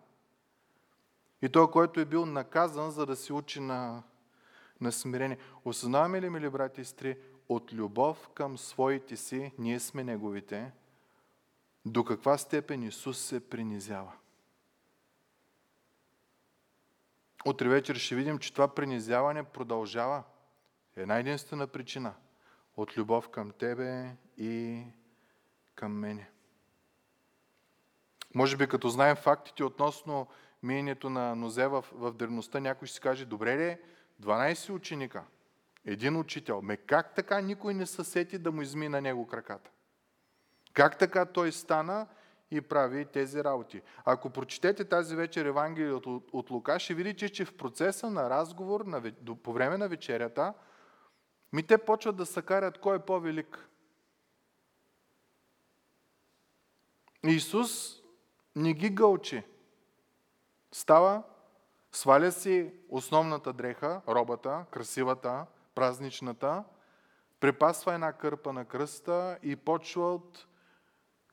И 1.41 1.49
той, 1.49 1.71
който 1.71 1.99
е 1.99 2.05
бил 2.05 2.25
наказан, 2.25 2.91
за 2.91 3.05
да 3.05 3.15
се 3.15 3.33
учи 3.33 3.59
на, 3.59 4.03
на 4.81 4.91
смирение. 4.91 5.37
Осъзнаваме 5.65 6.21
ли, 6.21 6.29
мили 6.29 6.49
брати 6.49 6.81
и 6.81 6.85
сестри, 6.85 7.17
от 7.49 7.73
любов 7.73 8.29
към 8.29 8.57
своите 8.57 9.17
си, 9.17 9.51
ние 9.57 9.79
сме 9.79 10.03
неговите, 10.03 10.71
до 11.85 12.05
каква 12.05 12.37
степен 12.37 12.83
Исус 12.83 13.19
се 13.19 13.49
принизява. 13.49 14.11
Утре 17.45 17.69
вечер 17.69 17.95
ще 17.95 18.15
видим, 18.15 18.37
че 18.37 18.53
това 18.53 18.67
принизяване 18.67 19.43
продължава. 19.43 20.23
Една 20.95 21.17
единствена 21.17 21.67
причина. 21.67 22.13
От 22.77 22.97
любов 22.97 23.29
към 23.29 23.51
тебе 23.51 24.15
и 24.37 24.83
към 25.75 25.91
мене. 25.91 26.29
Може 28.35 28.57
би 28.57 28.67
като 28.67 28.89
знаем 28.89 29.15
фактите 29.15 29.63
относно 29.63 30.27
миенето 30.63 31.09
на 31.09 31.35
нозе 31.35 31.67
в, 31.67 31.85
в 31.91 32.13
древността, 32.13 32.59
някой 32.59 32.87
ще 32.87 32.95
си 32.95 33.01
каже, 33.01 33.25
добре 33.25 33.57
ли, 33.57 33.77
12 34.21 34.73
ученика, 34.73 35.23
един 35.91 36.17
учител, 36.17 36.61
ме 36.61 36.77
как 36.77 37.15
така 37.15 37.41
никой 37.41 37.73
не 37.73 37.85
се 37.85 38.03
сети 38.03 38.37
да 38.37 38.51
му 38.51 38.61
изми 38.61 38.89
на 38.89 39.01
него 39.01 39.27
краката? 39.27 39.71
Как 40.73 40.97
така 40.97 41.25
той 41.25 41.51
стана 41.51 42.07
и 42.51 42.61
прави 42.61 43.05
тези 43.05 43.43
работи? 43.43 43.81
Ако 44.05 44.29
прочетете 44.29 44.85
тази 44.85 45.15
вечер 45.15 45.45
Евангелие 45.45 45.91
от, 45.91 46.05
от 46.33 46.49
Лука, 46.51 46.79
ще 46.79 46.93
видите, 46.93 47.29
че 47.29 47.45
в 47.45 47.57
процеса 47.57 48.09
на 48.09 48.29
разговор 48.29 48.81
на, 48.81 49.11
по 49.43 49.53
време 49.53 49.77
на 49.77 49.87
вечерята, 49.87 50.53
ми 51.53 51.63
те 51.63 51.77
почват 51.77 52.15
да 52.15 52.25
се 52.25 52.41
карят 52.41 52.77
кой 52.77 52.95
е 52.95 52.99
по-велик. 52.99 53.69
Исус 57.23 58.01
не 58.55 58.73
ги 58.73 58.89
гълчи. 58.89 59.43
Става, 60.71 61.23
сваля 61.91 62.31
си 62.31 62.73
основната 62.89 63.53
дреха, 63.53 64.01
робата, 64.07 64.65
красивата, 64.71 65.45
празничната, 65.75 66.63
препасва 67.39 67.93
една 67.93 68.13
кърпа 68.13 68.53
на 68.53 68.65
кръста 68.65 69.37
и 69.43 69.55
почва 69.55 70.13
от 70.13 70.47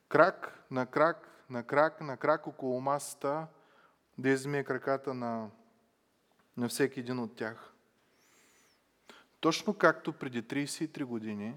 крак 0.09 0.65
на 0.71 0.87
крак, 0.87 1.45
на 1.51 1.63
крак, 1.63 2.01
на 2.01 2.17
крак 2.17 2.47
около 2.47 2.81
масата 2.81 3.47
да 4.19 4.29
измие 4.29 4.65
краката 4.65 5.15
на, 5.15 5.51
на 6.57 6.69
всеки 6.69 7.01
един 7.01 7.19
от 7.19 7.37
тях. 7.37 7.73
Точно 9.41 9.75
както 9.75 10.13
преди 10.13 10.43
33 10.43 11.05
години 11.05 11.55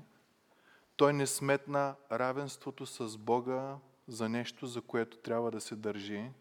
той 0.96 1.13
не 1.13 1.28
сметна 1.28 1.96
равенството 2.12 2.86
с 2.86 3.18
Бога 3.18 3.78
за 4.08 4.30
нещо, 4.30 4.68
за 4.68 4.82
което 4.82 5.18
трябва 5.18 5.52
да 5.52 5.62
се 5.62 5.76
държи, 5.76 6.32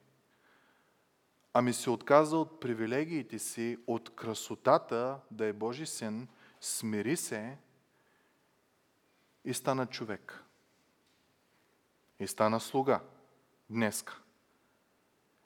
ами 1.53 1.73
се 1.73 1.91
отказа 1.91 2.37
от 2.37 2.61
привилегиите 2.61 3.39
си, 3.39 3.79
от 3.87 4.15
красотата 4.15 5.21
да 5.31 5.47
е 5.47 5.53
Божи 5.53 5.87
син, 5.87 6.29
смири 6.61 7.17
се 7.17 7.59
и 9.45 9.55
стана 9.55 9.87
човек. 9.87 10.45
И 12.21 12.27
стана 12.27 12.61
слуга 12.61 13.01
днеска. 13.71 14.21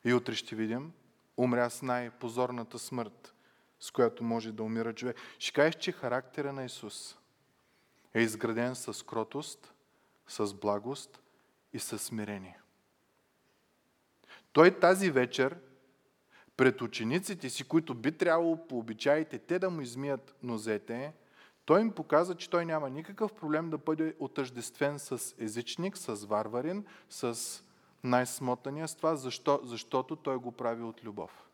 И 0.05 0.15
утре 0.15 0.35
ще 0.35 0.57
видим, 0.57 0.93
умря 1.37 1.71
с 1.71 1.83
най-позорната 1.83 2.79
смърт 2.79 3.35
с 3.83 3.91
която 3.91 4.25
може 4.25 4.53
да 4.53 4.63
умира 4.63 4.95
човек. 4.95 5.17
Ще 5.39 5.53
кажеш, 5.53 5.75
че 5.75 5.93
характера 5.93 6.53
на 6.53 6.65
Исус 6.65 7.19
е 8.15 8.21
изграден 8.21 8.75
с 8.75 9.07
кротост, 9.07 9.75
с 10.29 10.55
благост 10.55 11.23
и 11.73 11.79
с 11.79 11.99
смирение. 11.99 12.61
Той 14.53 14.79
тази 14.81 15.11
вечер 15.11 15.59
пред 16.63 16.83
учениците 16.83 17.51
си, 17.51 17.65
които 17.65 17.95
би 17.95 18.13
трябвало 18.13 18.67
по 18.67 18.79
обичаите 18.79 19.39
те 19.39 19.59
да 19.59 19.71
му 19.71 19.81
измият 19.81 20.35
нозете, 20.43 21.13
той 21.65 21.81
им 21.81 21.93
показа, 21.93 22.35
че 22.35 22.51
той 22.51 22.65
няма 22.65 22.91
никакъв 22.91 23.33
проблем 23.33 23.71
да 23.71 23.79
бъде 23.79 24.15
отъждествен 24.19 24.99
с 24.99 25.35
езичник, 25.39 25.97
с 25.97 26.15
варварин, 26.15 26.85
с 27.09 27.39
най-смотания 28.05 28.89
с 28.89 28.95
това, 28.95 29.17
защо? 29.17 29.61
защото 29.65 30.17
той 30.17 30.37
го 30.37 30.53
прави 30.53 30.83
от 30.83 31.05
любов. 31.05 31.51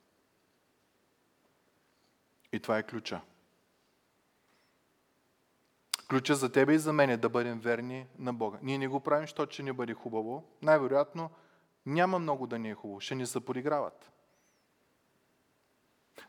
И 2.53 2.61
това 2.61 2.79
е 2.79 2.87
ключа. 2.87 3.21
Ключа 6.09 6.35
за 6.35 6.53
тебе 6.53 6.75
и 6.75 6.79
за 6.79 6.93
мен 6.93 7.11
е 7.11 7.17
да 7.17 7.29
бъдем 7.29 7.61
верни 7.61 8.07
на 8.19 8.35
Бога. 8.35 8.59
Ние 8.63 8.79
не 8.79 8.89
го 8.89 9.01
правим, 9.01 9.25
защото 9.25 9.53
ще 9.53 9.63
ни 9.63 9.73
бъде 9.73 9.95
хубаво. 9.95 10.45
Най-вероятно 10.63 11.31
няма 11.87 12.19
много 12.19 12.47
да 12.47 12.59
ни 12.59 12.71
е 12.71 12.75
хубаво. 12.75 13.01
Ще 13.01 13.15
ни 13.15 13.27
се 13.27 13.41
подиграват. 13.41 14.13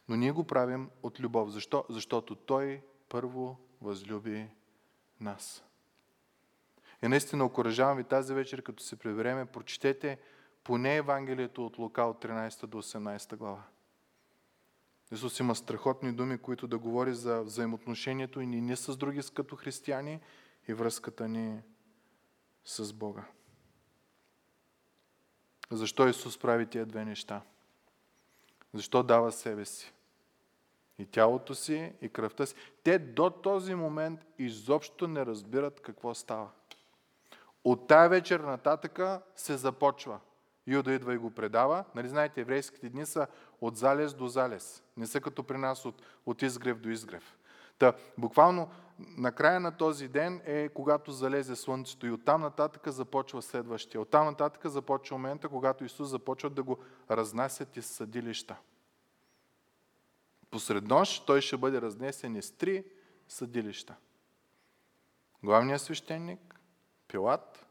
Но 0.10 0.15
ние 0.15 0.32
го 0.32 0.43
правим 0.43 0.89
от 1.04 1.19
любов. 1.19 1.49
Защо? 1.49 1.86
Защото 1.89 2.36
Той 2.36 2.82
първо 3.10 3.58
възлюби 3.82 4.47
нас. 5.19 5.63
И 7.04 7.08
наистина 7.08 7.45
окоръжавам 7.45 7.97
ви 7.97 8.04
тази 8.04 8.34
вечер, 8.34 8.62
като 8.62 8.84
се 8.84 8.95
прибереме, 8.95 9.45
прочетете 9.45 10.19
поне 10.63 10.95
Евангелието 10.95 11.65
от 11.65 11.78
Лука 11.78 12.04
от 12.04 12.23
13 12.23 12.65
до 12.65 12.82
18 12.82 13.36
глава. 13.36 13.63
Исус 15.12 15.39
има 15.39 15.56
страхотни 15.56 16.13
думи, 16.13 16.38
които 16.38 16.67
да 16.67 16.78
говори 16.78 17.13
за 17.13 17.41
взаимоотношението 17.41 18.41
ни 18.41 18.62
не 18.62 18.75
с 18.75 18.97
други 18.97 19.21
като 19.34 19.56
християни 19.56 20.19
и 20.67 20.73
връзката 20.73 21.28
ни 21.28 21.62
с 22.63 22.93
Бога. 22.93 23.25
Защо 25.71 26.08
Исус 26.08 26.38
прави 26.38 26.67
тия 26.67 26.86
две 26.86 27.06
неща? 27.06 27.41
Защо 28.73 29.03
дава 29.03 29.32
себе 29.32 29.65
си? 29.65 29.93
И 30.99 31.05
тялото 31.05 31.55
си, 31.55 31.93
и 32.01 32.10
кръвта 32.10 32.45
си. 32.45 32.55
Те 32.84 32.99
до 32.99 33.29
този 33.29 33.75
момент 33.75 34.25
изобщо 34.38 35.08
не 35.08 35.25
разбират 35.25 35.82
какво 35.82 36.13
става. 36.13 36.49
От 37.63 37.88
тая 37.88 38.10
вечер 38.10 38.39
нататъка 38.39 39.21
се 39.36 39.58
започва. 39.58 40.19
Юда 40.67 40.93
идва 40.93 41.13
и 41.13 41.17
го 41.17 41.32
предава. 41.32 41.86
Нали 41.95 42.08
знаете, 42.08 42.41
еврейските 42.41 42.89
дни 42.89 43.05
са 43.05 43.27
от 43.62 43.77
залез 43.77 44.13
до 44.13 44.27
залез. 44.27 44.84
Не 44.97 45.08
са 45.08 45.21
като 45.21 45.43
при 45.43 45.58
нас 45.58 45.86
от, 45.86 46.01
от 46.25 46.41
изгрев 46.41 46.79
до 46.79 46.89
изгрев. 46.89 47.38
Та, 47.77 47.93
буквално 48.17 48.69
на 49.00 49.32
края 49.32 49.60
на 49.60 49.78
този 49.78 50.08
ден 50.08 50.42
е 50.46 50.70
когато 50.70 51.12
залезе 51.12 51.56
слънцето 51.56 52.06
и 52.08 52.12
оттам 52.12 52.42
нататък 52.42 52.88
започва 52.88 53.42
следващия. 53.42 54.02
Оттам 54.02 54.26
нататък 54.26 54.68
започва 54.68 55.18
момента, 55.18 55.50
когато 55.50 55.84
Исус 55.84 56.10
започва 56.10 56.50
да 56.50 56.64
го 56.64 56.84
разнасят 57.12 57.78
из 57.78 57.86
съдилища. 57.86 58.56
Посред 60.52 60.84
нощ 60.84 61.26
той 61.26 61.42
ще 61.42 61.58
бъде 61.58 61.82
разнесен 61.82 62.36
из 62.36 62.52
три 62.52 62.84
съдилища. 63.28 63.96
Главният 65.44 65.82
свещеник, 65.82 66.60
Пилат 67.08 67.66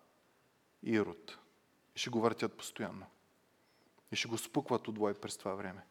и 0.83 0.91
Ирод. 0.91 1.39
И 1.97 1.99
ще 1.99 2.11
го 2.11 2.21
въртят 2.21 2.57
постоянно. 2.57 3.07
И 4.13 4.17
ще 4.17 4.29
го 4.29 4.39
спукват 4.39 4.89
от 4.89 4.95
бой 4.95 5.15
през 5.15 5.37
това 5.37 5.55
време. 5.55 5.87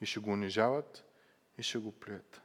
И 0.00 0.06
ще 0.06 0.20
го 0.20 0.30
унижават 0.30 1.04
и 1.58 1.62
ще 1.62 1.78
го 1.78 1.92
плюят. 1.92 2.40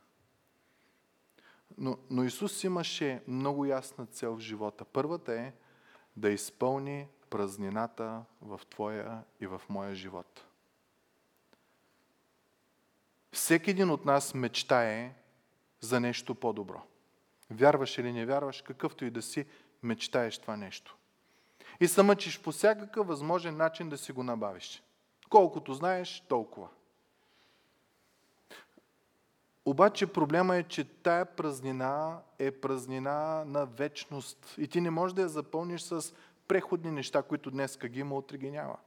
Но, 1.80 1.98
но 2.10 2.24
Исус 2.24 2.63
имаше 2.63 3.24
много 3.28 3.65
ясна 3.65 4.06
цел 4.06 4.36
в 4.36 4.39
живота. 4.39 4.86
Първата 4.86 5.34
е 5.34 5.54
да 6.18 6.30
изпълни 6.30 7.08
празнината 7.30 8.24
в 8.42 8.62
твоя 8.70 9.24
и 9.42 9.48
в 9.48 9.62
моя 9.70 9.96
живот. 9.96 10.46
Всеки 13.32 13.70
един 13.70 13.89
от 13.89 14.06
нас 14.06 14.34
мечтае 14.34 15.13
за 15.80 16.00
нещо 16.00 16.36
по-добро. 16.36 16.82
Вярваш 17.52 17.98
или 17.98 18.12
не 18.12 18.26
вярваш, 18.26 18.62
какъвто 18.62 19.06
и 19.06 19.10
да 19.10 19.22
си, 19.22 19.46
мечтаеш 19.84 20.38
това 20.38 20.58
нещо. 20.58 20.98
И 21.80 21.88
се 21.88 22.04
мъчиш 22.04 22.42
по 22.42 22.52
всякакъв 22.52 23.08
възможен 23.08 23.58
начин 23.58 23.89
да 23.89 23.98
си 23.98 24.12
го 24.12 24.24
набавиш. 24.24 24.84
Колкото 25.30 25.74
знаеш, 25.74 26.24
толкова. 26.30 26.68
Обаче 29.70 30.08
проблема 30.08 30.56
е, 30.56 30.64
че 30.64 30.84
тая 30.84 31.26
празнина 31.26 32.20
е 32.40 32.52
празнина 32.52 33.46
на 33.46 33.66
вечност. 33.66 34.56
И 34.58 34.68
ти 34.68 34.82
не 34.82 34.90
можеш 34.90 35.14
да 35.14 35.22
я 35.22 35.30
запълниш 35.30 35.82
с 35.82 36.14
преходни 36.48 36.92
неща, 36.92 37.22
които 37.22 37.52
днес 37.52 37.78
ги 37.78 38.00
има, 38.00 38.16
утре 38.16 38.38
ги 38.38 38.52
няма. 38.52 38.78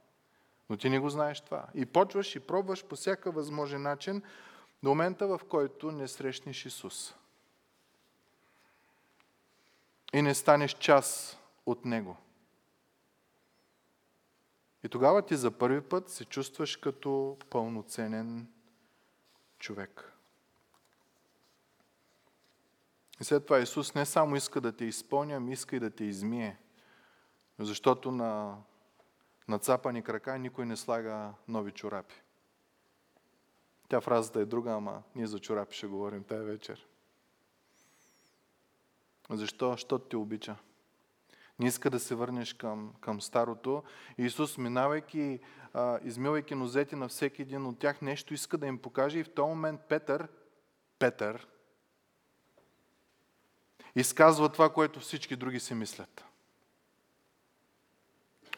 Но 0.69 0.77
ти 0.77 0.89
не 0.89 0.99
го 0.99 1.09
знаеш 1.09 1.41
това. 1.41 1.67
И 1.73 1.85
почваш 1.85 2.35
и 2.35 2.39
пробваш 2.39 2.85
по 2.85 2.95
всякакъв 2.95 3.35
възможен 3.35 3.81
начин 3.81 4.21
до 4.83 4.89
момента, 4.89 5.27
в 5.27 5.39
който 5.49 5.91
не 5.91 6.07
срещнеш 6.07 6.65
Исус. 6.65 7.15
И 10.13 10.21
не 10.21 10.35
станеш 10.35 10.73
част 10.73 11.39
от 11.65 11.85
Него. 11.85 12.17
И 14.83 14.89
тогава 14.89 15.21
ти 15.21 15.35
за 15.35 15.51
първи 15.51 15.81
път 15.81 16.09
се 16.09 16.25
чувстваш 16.25 16.75
като 16.75 17.37
пълноценен 17.49 18.47
човек. 19.59 20.12
И 23.21 23.23
след 23.23 23.45
това 23.45 23.59
Исус 23.59 23.95
не 23.95 24.05
само 24.05 24.35
иска 24.35 24.61
да 24.61 24.71
те 24.71 24.85
изпълня, 24.85 25.35
ами 25.35 25.53
иска 25.53 25.75
и 25.75 25.79
да 25.79 25.89
те 25.89 26.03
измие. 26.03 26.59
Защото 27.59 28.11
на, 28.11 28.57
на 29.47 29.59
цапани 29.59 30.03
крака 30.03 30.39
никой 30.39 30.65
не 30.65 30.77
слага 30.77 31.33
нови 31.47 31.71
чорапи. 31.71 32.15
Тя 33.89 34.01
фразата 34.01 34.39
е 34.39 34.45
друга, 34.45 34.71
ама 34.71 35.03
ние 35.15 35.27
за 35.27 35.39
чорапи 35.39 35.75
ще 35.75 35.87
говорим 35.87 36.23
тая 36.23 36.43
вечер. 36.43 36.87
Защо? 39.29 39.71
Защото 39.71 40.05
те 40.05 40.17
обича. 40.17 40.55
Не 41.59 41.67
иска 41.67 41.89
да 41.89 41.99
се 41.99 42.15
върнеш 42.15 42.53
към, 42.53 42.93
към 43.01 43.21
старото. 43.21 43.83
Исус, 44.17 44.57
минавайки, 44.57 45.39
а, 45.73 45.99
измивайки 46.03 46.55
нозете 46.55 46.95
на 46.95 47.07
всеки 47.07 47.41
един 47.41 47.65
от 47.65 47.79
тях, 47.79 48.01
нещо 48.01 48.33
иска 48.33 48.57
да 48.57 48.67
им 48.67 48.77
покаже. 48.77 49.19
И 49.19 49.23
в 49.23 49.33
този 49.33 49.49
момент 49.49 49.81
Петър, 49.89 50.27
Петър, 50.99 51.47
изказва 53.95 54.49
това, 54.49 54.69
което 54.69 54.99
всички 54.99 55.35
други 55.35 55.59
си 55.59 55.73
мислят. 55.73 56.25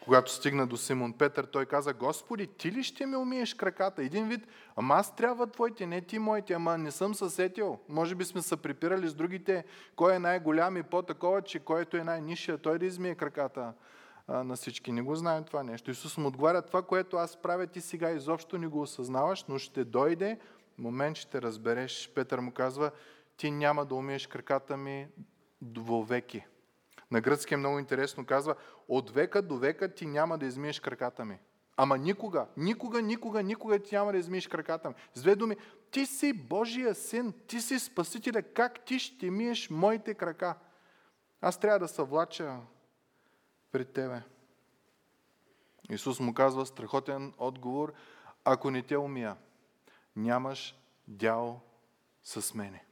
Когато 0.06 0.32
стигна 0.32 0.66
до 0.66 0.76
Симон 0.76 1.12
Петър, 1.12 1.44
той 1.44 1.66
каза, 1.66 1.92
Господи, 1.92 2.46
ти 2.46 2.72
ли 2.72 2.82
ще 2.82 3.06
ми 3.06 3.16
умиеш 3.16 3.54
краката? 3.54 4.02
Един 4.02 4.28
вид, 4.28 4.46
ама 4.76 4.94
аз 4.94 5.16
трябва 5.16 5.46
твоите, 5.46 5.86
не 5.86 6.00
ти 6.00 6.18
моите, 6.18 6.52
ама 6.52 6.78
не 6.78 6.90
съм 6.90 7.14
съсетил. 7.14 7.78
Може 7.88 8.14
би 8.14 8.24
сме 8.24 8.42
се 8.42 8.56
припирали 8.56 9.08
с 9.08 9.14
другите, 9.14 9.64
кой 9.96 10.14
е 10.14 10.18
най-голям 10.18 10.76
и 10.76 10.82
по-такова, 10.82 11.42
че 11.42 11.58
който 11.58 11.96
е 11.96 12.04
най-нишия, 12.04 12.58
той 12.58 12.78
да 12.78 12.86
измие 12.86 13.14
краката 13.14 13.72
на 14.28 14.56
всички. 14.56 14.92
Не 14.92 15.02
го 15.02 15.14
знаем 15.14 15.44
това 15.44 15.62
нещо. 15.62 15.90
Исус 15.90 16.16
му 16.16 16.28
отговаря, 16.28 16.62
това, 16.62 16.82
което 16.82 17.16
аз 17.16 17.36
правя, 17.36 17.66
ти 17.66 17.80
сега 17.80 18.10
изобщо 18.10 18.58
не 18.58 18.66
го 18.66 18.80
осъзнаваш, 18.80 19.44
но 19.48 19.58
ще 19.58 19.84
дойде 19.84 20.38
момент, 20.78 21.16
ще 21.16 21.42
разбереш. 21.42 22.10
Петър 22.14 22.38
му 22.38 22.52
казва, 22.52 22.90
ти 23.36 23.50
няма 23.50 23.86
да 23.86 23.94
умиеш 23.94 24.26
краката 24.26 24.76
ми 24.76 25.08
веки. 25.88 26.44
На 27.10 27.20
гръцки 27.20 27.54
е 27.54 27.56
много 27.56 27.78
интересно, 27.78 28.26
казва, 28.26 28.54
от 28.88 29.10
века 29.10 29.42
до 29.42 29.56
века 29.56 29.94
ти 29.94 30.06
няма 30.06 30.38
да 30.38 30.46
измиеш 30.46 30.80
краката 30.80 31.24
ми. 31.24 31.38
Ама 31.76 31.98
никога, 31.98 32.46
никога, 32.56 33.02
никога, 33.02 33.42
никога 33.42 33.78
ти 33.78 33.94
няма 33.94 34.12
да 34.12 34.18
измиеш 34.18 34.48
краката 34.48 34.88
ми. 34.88 34.94
С 35.14 35.22
две 35.22 35.34
думи, 35.34 35.56
ти 35.90 36.06
си 36.06 36.32
Божия 36.32 36.94
син, 36.94 37.34
ти 37.46 37.60
си 37.60 37.78
Спасителя, 37.78 38.42
как 38.42 38.84
ти 38.84 38.98
ще 38.98 39.30
миеш 39.30 39.70
моите 39.70 40.14
крака? 40.14 40.54
Аз 41.40 41.60
трябва 41.60 41.78
да 41.78 41.88
се 41.88 42.02
влача 42.02 42.60
пред 43.72 43.92
тебе. 43.92 44.22
Исус 45.90 46.20
му 46.20 46.34
казва 46.34 46.66
страхотен 46.66 47.34
отговор, 47.38 47.92
ако 48.44 48.70
не 48.70 48.82
те 48.82 48.96
умия, 48.96 49.36
нямаш 50.16 50.76
дял 51.08 51.60
с 52.22 52.54
мене. 52.54 52.85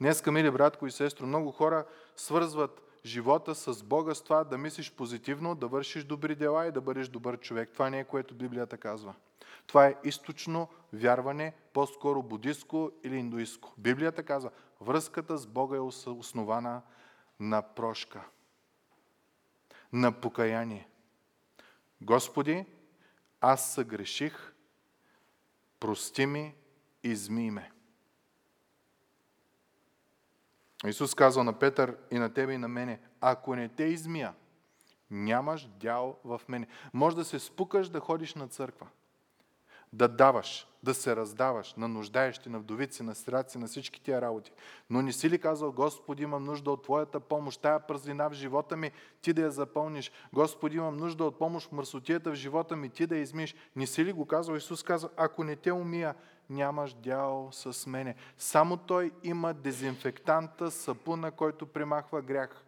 Днес, 0.00 0.26
мили 0.26 0.50
братко 0.50 0.86
и 0.86 0.90
сестро, 0.90 1.26
много 1.26 1.50
хора 1.50 1.84
свързват 2.16 2.82
живота 3.04 3.54
с 3.54 3.82
Бога 3.82 4.14
с 4.14 4.22
това 4.22 4.44
да 4.44 4.58
мислиш 4.58 4.92
позитивно, 4.92 5.54
да 5.54 5.68
вършиш 5.68 6.04
добри 6.04 6.34
дела 6.34 6.66
и 6.66 6.72
да 6.72 6.80
бъдеш 6.80 7.08
добър 7.08 7.40
човек. 7.40 7.70
Това 7.72 7.90
не 7.90 8.00
е 8.00 8.04
което 8.04 8.34
Библията 8.34 8.78
казва. 8.78 9.14
Това 9.66 9.86
е 9.86 9.96
източно 10.04 10.68
вярване, 10.92 11.54
по-скоро 11.72 12.22
будистко 12.22 12.90
или 13.04 13.16
индуистко. 13.16 13.74
Библията 13.78 14.22
казва, 14.22 14.50
връзката 14.80 15.38
с 15.38 15.46
Бога 15.46 15.76
е 15.76 15.80
основана 16.10 16.82
на 17.40 17.62
прошка, 17.62 18.20
на 19.92 20.20
покаяние. 20.20 20.88
Господи, 22.00 22.64
аз 23.40 23.74
съгреших, 23.74 24.52
прости 25.80 26.26
ми, 26.26 26.54
изми 27.02 27.50
ме. 27.50 27.72
Исус 30.84 31.14
казва 31.14 31.44
на 31.44 31.52
Петър 31.52 31.96
и 32.10 32.18
на 32.18 32.34
тебе 32.34 32.52
и 32.52 32.58
на 32.58 32.68
мене, 32.68 33.00
ако 33.20 33.56
не 33.56 33.68
те 33.68 33.84
измия, 33.84 34.34
нямаш 35.10 35.68
дял 35.80 36.18
в 36.24 36.40
мене. 36.48 36.66
Може 36.92 37.16
да 37.16 37.24
се 37.24 37.38
спукаш 37.38 37.88
да 37.88 38.00
ходиш 38.00 38.34
на 38.34 38.48
църква. 38.48 38.86
да 39.92 40.08
даваш, 40.08 40.66
да 40.82 40.94
се 40.94 41.16
раздаваш 41.16 41.74
на 41.74 41.88
нуждаещи, 41.88 42.48
на 42.48 42.58
вдовици, 42.58 43.02
на 43.02 43.14
сираци, 43.14 43.58
на 43.58 43.66
всички 43.66 44.00
тия 44.02 44.20
работи. 44.20 44.52
Но 44.90 45.02
не 45.02 45.12
си 45.12 45.30
ли 45.30 45.38
казал, 45.38 45.72
Господи, 45.72 46.22
имам 46.22 46.44
нужда 46.44 46.70
от 46.70 46.82
Твоята 46.82 47.20
помощ, 47.20 47.62
тая 47.62 47.86
празнина 47.86 48.28
в 48.28 48.32
живота 48.32 48.76
ми, 48.76 48.90
Ти 49.20 49.32
да 49.32 49.42
я 49.42 49.50
запълниш. 49.50 50.12
Господи, 50.32 50.76
имам 50.76 50.96
нужда 50.96 51.24
от 51.24 51.38
помощ 51.38 51.68
в 51.68 51.72
мърсотията 51.72 52.30
в 52.30 52.34
живота 52.34 52.76
ми, 52.76 52.88
Ти 52.88 53.06
да 53.06 53.16
я 53.16 53.22
измиш. 53.22 53.54
Не 53.76 53.86
си 53.86 54.04
ли 54.04 54.12
го 54.12 54.26
казал? 54.26 54.54
Исус 54.54 54.82
каза, 54.82 55.08
ако 55.16 55.44
не 55.44 55.56
те 55.56 55.72
умия, 55.72 56.14
нямаш 56.50 56.94
дял 56.94 57.48
с 57.52 57.86
мене. 57.86 58.14
Само 58.38 58.76
Той 58.76 59.12
има 59.22 59.54
дезинфектанта, 59.54 60.70
сапуна, 60.70 61.30
който 61.30 61.66
примахва 61.66 62.22
грях. 62.22 62.66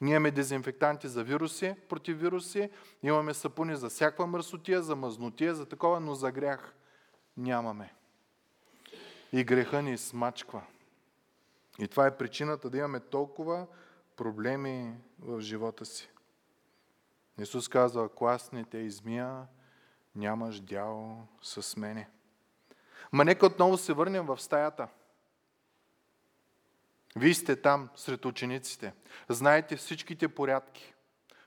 Ние 0.00 0.14
имаме 0.14 0.30
дезинфектанти 0.30 1.08
за 1.08 1.24
вируси, 1.24 1.74
против 1.88 2.20
вируси, 2.20 2.70
имаме 3.02 3.34
сапуни 3.34 3.76
за 3.76 3.88
всякаква 3.88 4.26
мърсотия, 4.26 4.82
за 4.82 4.96
мазнотия, 4.96 5.54
за 5.54 5.66
такова, 5.66 6.00
но 6.00 6.14
за 6.14 6.32
грях 6.32 6.74
нямаме. 7.36 7.94
И 9.32 9.44
греха 9.44 9.82
ни 9.82 9.98
смачква. 9.98 10.62
И 11.78 11.88
това 11.88 12.06
е 12.06 12.16
причината 12.16 12.70
да 12.70 12.78
имаме 12.78 13.00
толкова 13.00 13.66
проблеми 14.16 14.94
в 15.18 15.40
живота 15.40 15.84
си. 15.84 16.10
Исус 17.38 17.68
казва, 17.68 18.04
ако 18.04 18.26
аз 18.26 18.52
не 18.52 18.64
те 18.64 18.78
измия, 18.78 19.46
нямаш 20.16 20.60
дял 20.60 21.18
с 21.42 21.76
мене. 21.76 22.08
Ма 23.12 23.24
нека 23.24 23.46
отново 23.46 23.78
се 23.78 23.92
върнем 23.92 24.26
в 24.26 24.40
стаята– 24.40 24.88
вие 27.16 27.34
сте 27.34 27.56
там 27.56 27.88
сред 27.96 28.24
учениците. 28.24 28.92
Знаете 29.28 29.76
всичките 29.76 30.28
порядки. 30.28 30.94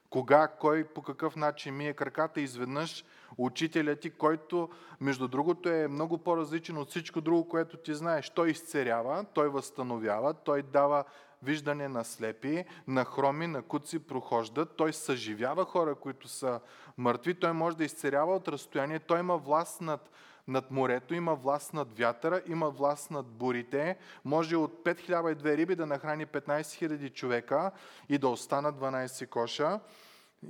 Кога, 0.09 0.47
кой, 0.47 0.83
по 0.83 1.01
какъв 1.01 1.35
начин 1.35 1.75
мие 1.75 1.93
краката, 1.93 2.41
изведнъж 2.41 3.05
учителят 3.37 3.99
ти, 3.99 4.09
който, 4.09 4.69
между 5.01 5.27
другото, 5.27 5.69
е 5.69 5.87
много 5.87 6.17
по-различен 6.17 6.77
от 6.77 6.89
всичко 6.89 7.21
друго, 7.21 7.49
което 7.49 7.77
ти 7.77 7.93
знаеш. 7.93 8.29
Той 8.29 8.49
изцерява, 8.49 9.25
той 9.33 9.49
възстановява, 9.49 10.33
той 10.33 10.63
дава 10.63 11.03
виждане 11.43 11.87
на 11.87 12.03
слепи, 12.03 12.65
на 12.87 13.05
хроми, 13.05 13.47
на 13.47 13.61
куци 13.61 13.99
прохождат, 13.99 14.75
той 14.75 14.93
съживява 14.93 15.65
хора, 15.65 15.95
които 15.95 16.27
са 16.27 16.59
мъртви, 16.97 17.33
той 17.33 17.53
може 17.53 17.77
да 17.77 17.83
изцерява 17.83 18.35
от 18.35 18.47
разстояние, 18.47 18.99
той 18.99 19.19
има 19.19 19.37
власт 19.37 19.81
над 19.81 20.09
над 20.47 20.71
морето, 20.71 21.13
има 21.13 21.35
власт 21.35 21.73
над 21.73 21.97
вятъра, 21.97 22.41
има 22.47 22.69
власт 22.69 23.11
над 23.11 23.25
бурите, 23.25 23.97
може 24.25 24.55
от 24.55 24.83
5002 24.83 25.57
риби 25.57 25.75
да 25.75 25.85
нахрани 25.85 26.25
15 26.25 26.61
000 26.61 27.13
човека 27.13 27.71
и 28.09 28.17
да 28.17 28.27
останат 28.27 28.75
12 28.75 29.29
коша. 29.29 29.79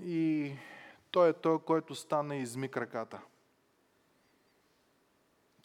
И 0.06 0.52
той 1.12 1.30
е 1.30 1.34
той, 1.34 1.60
който 1.60 1.96
стана 1.96 2.36
и 2.36 2.42
изми 2.42 2.70
краката. 2.70 3.20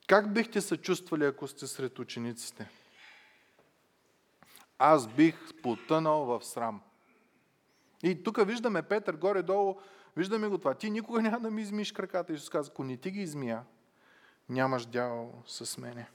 Как 0.09 0.33
бихте 0.33 0.61
се 0.61 0.77
чувствали, 0.77 1.25
ако 1.25 1.49
сте 1.49 1.67
сред 1.67 1.99
учениците? 1.99 2.69
Аз 4.83 5.09
бих 5.09 5.63
потънал 5.63 6.25
в 6.25 6.45
срам. 6.45 6.81
И 8.03 8.23
тук 8.23 8.47
виждаме 8.47 8.83
Петър 8.83 9.17
горе-долу, 9.17 9.77
виждаме 10.17 10.49
го 10.49 10.59
това. 10.59 10.75
Ти 10.75 10.91
никога 10.91 11.23
няма 11.23 11.41
да 11.41 11.51
ми 11.51 11.63
измиш 11.63 11.93
краката. 11.93 12.33
Исус 12.33 12.49
казва, 12.49 12.71
ако 12.73 12.85
не 12.85 12.97
ти 12.97 13.11
ги 13.11 13.21
измия, 13.21 13.65
нямаш 14.49 14.87
дял 14.87 15.43
с 15.47 15.79
мене. 15.79 16.11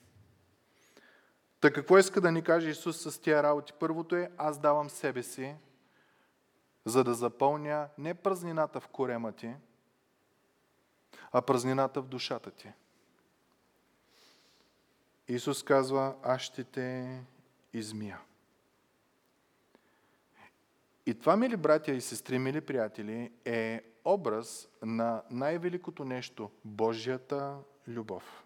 Та 1.59 1.73
какво 1.73 1.97
иска 1.97 2.21
да 2.21 2.31
ни 2.31 2.41
каже 2.41 2.69
Исус 2.69 2.97
с 2.97 3.21
тия 3.21 3.43
работи? 3.43 3.73
Първото 3.79 4.15
е, 4.15 4.31
аз 4.37 4.59
давам 4.59 4.89
себе 4.89 5.23
си, 5.23 5.55
за 6.85 7.03
да 7.03 7.13
запълня 7.13 7.87
не 7.97 8.13
празнината 8.13 8.79
в 8.79 8.87
корема 8.87 9.31
ти, 9.31 9.55
а 11.31 11.41
празнината 11.41 12.01
в 12.01 12.07
душата 12.07 12.51
ти. 12.51 12.71
Исус 15.27 15.63
казва, 15.63 16.15
аз 16.23 16.41
ще 16.41 16.63
те 16.63 17.19
измия. 17.73 18.19
И 21.05 21.19
това, 21.19 21.37
мили 21.37 21.57
братя 21.57 21.91
и 21.91 22.01
сестри, 22.01 22.39
мили 22.39 22.61
приятели, 22.61 23.31
е 23.45 23.83
образ 24.05 24.67
на 24.81 25.23
най-великото 25.29 26.05
нещо– 26.05 26.51
Божията 26.65 27.57
любов. 27.87 28.45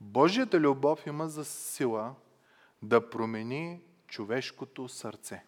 Божията 0.00 0.60
любов 0.60 1.06
има 1.06 1.28
за 1.28 1.44
сила 1.44 2.14
да 2.82 3.10
промени 3.10 3.80
човешкото 4.06 4.88
сърце. 4.88 5.44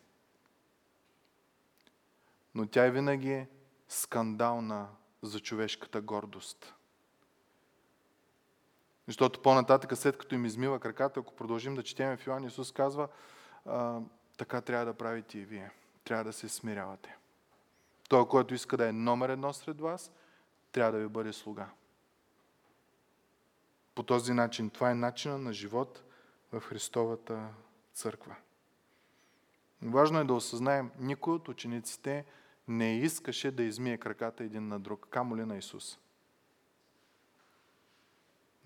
Но 2.54 2.66
тя 2.66 2.84
е 2.84 2.90
винаги 2.90 3.46
скандална 3.88 4.88
за 5.22 5.40
човешката 5.40 6.00
гордост. 6.00 6.74
Защото 9.06 9.42
по-нататък, 9.42 9.98
след 9.98 10.18
като 10.18 10.34
им 10.34 10.44
измива 10.44 10.80
краката, 10.80 11.20
ако 11.20 11.34
продължим 11.34 11.74
да 11.74 11.82
четем 11.82 12.16
в 12.16 12.26
Йоан, 12.26 12.44
Исус 12.44 12.72
казва, 12.72 13.08
така 14.36 14.60
трябва 14.60 14.84
да 14.86 14.94
правите 14.94 15.38
и 15.38 15.44
вие. 15.44 15.70
Трябва 16.04 16.24
да 16.24 16.32
се 16.32 16.48
смирявате. 16.48 17.16
Той, 18.08 18.28
който 18.28 18.54
иска 18.54 18.76
да 18.76 18.88
е 18.88 18.92
номер 18.92 19.28
едно 19.28 19.52
сред 19.52 19.80
вас, 19.80 20.12
трябва 20.72 20.92
да 20.92 20.98
ви 20.98 21.08
бъде 21.08 21.32
слуга 21.32 21.68
по 23.96 24.02
този 24.02 24.32
начин. 24.32 24.70
Това 24.70 24.90
е 24.90 24.94
начина 24.94 25.38
на 25.38 25.52
живот 25.52 26.02
в 26.52 26.60
Христовата 26.60 27.48
църква. 27.92 28.36
Важно 29.82 30.20
е 30.20 30.24
да 30.24 30.34
осъзнаем, 30.34 30.90
никой 30.98 31.34
от 31.34 31.48
учениците 31.48 32.24
не 32.68 32.98
искаше 32.98 33.50
да 33.50 33.62
измие 33.62 33.98
краката 33.98 34.44
един 34.44 34.68
на 34.68 34.80
друг, 34.80 35.06
камо 35.10 35.36
ли 35.36 35.44
на 35.44 35.56
Исус. 35.56 35.98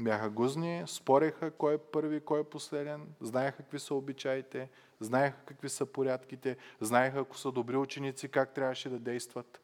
Бяха 0.00 0.30
гузни, 0.30 0.82
спореха 0.86 1.50
кой 1.50 1.74
е 1.74 1.78
първи, 1.78 2.20
кой 2.20 2.40
е 2.40 2.44
последен, 2.44 3.06
знаеха 3.20 3.56
какви 3.56 3.78
са 3.78 3.94
обичаите, 3.94 4.68
знаеха 5.00 5.38
какви 5.46 5.68
са 5.68 5.86
порядките, 5.86 6.56
знаеха 6.80 7.20
ако 7.20 7.38
са 7.38 7.52
добри 7.52 7.76
ученици 7.76 8.28
как 8.28 8.54
трябваше 8.54 8.88
да 8.88 8.98
действат. 8.98 9.60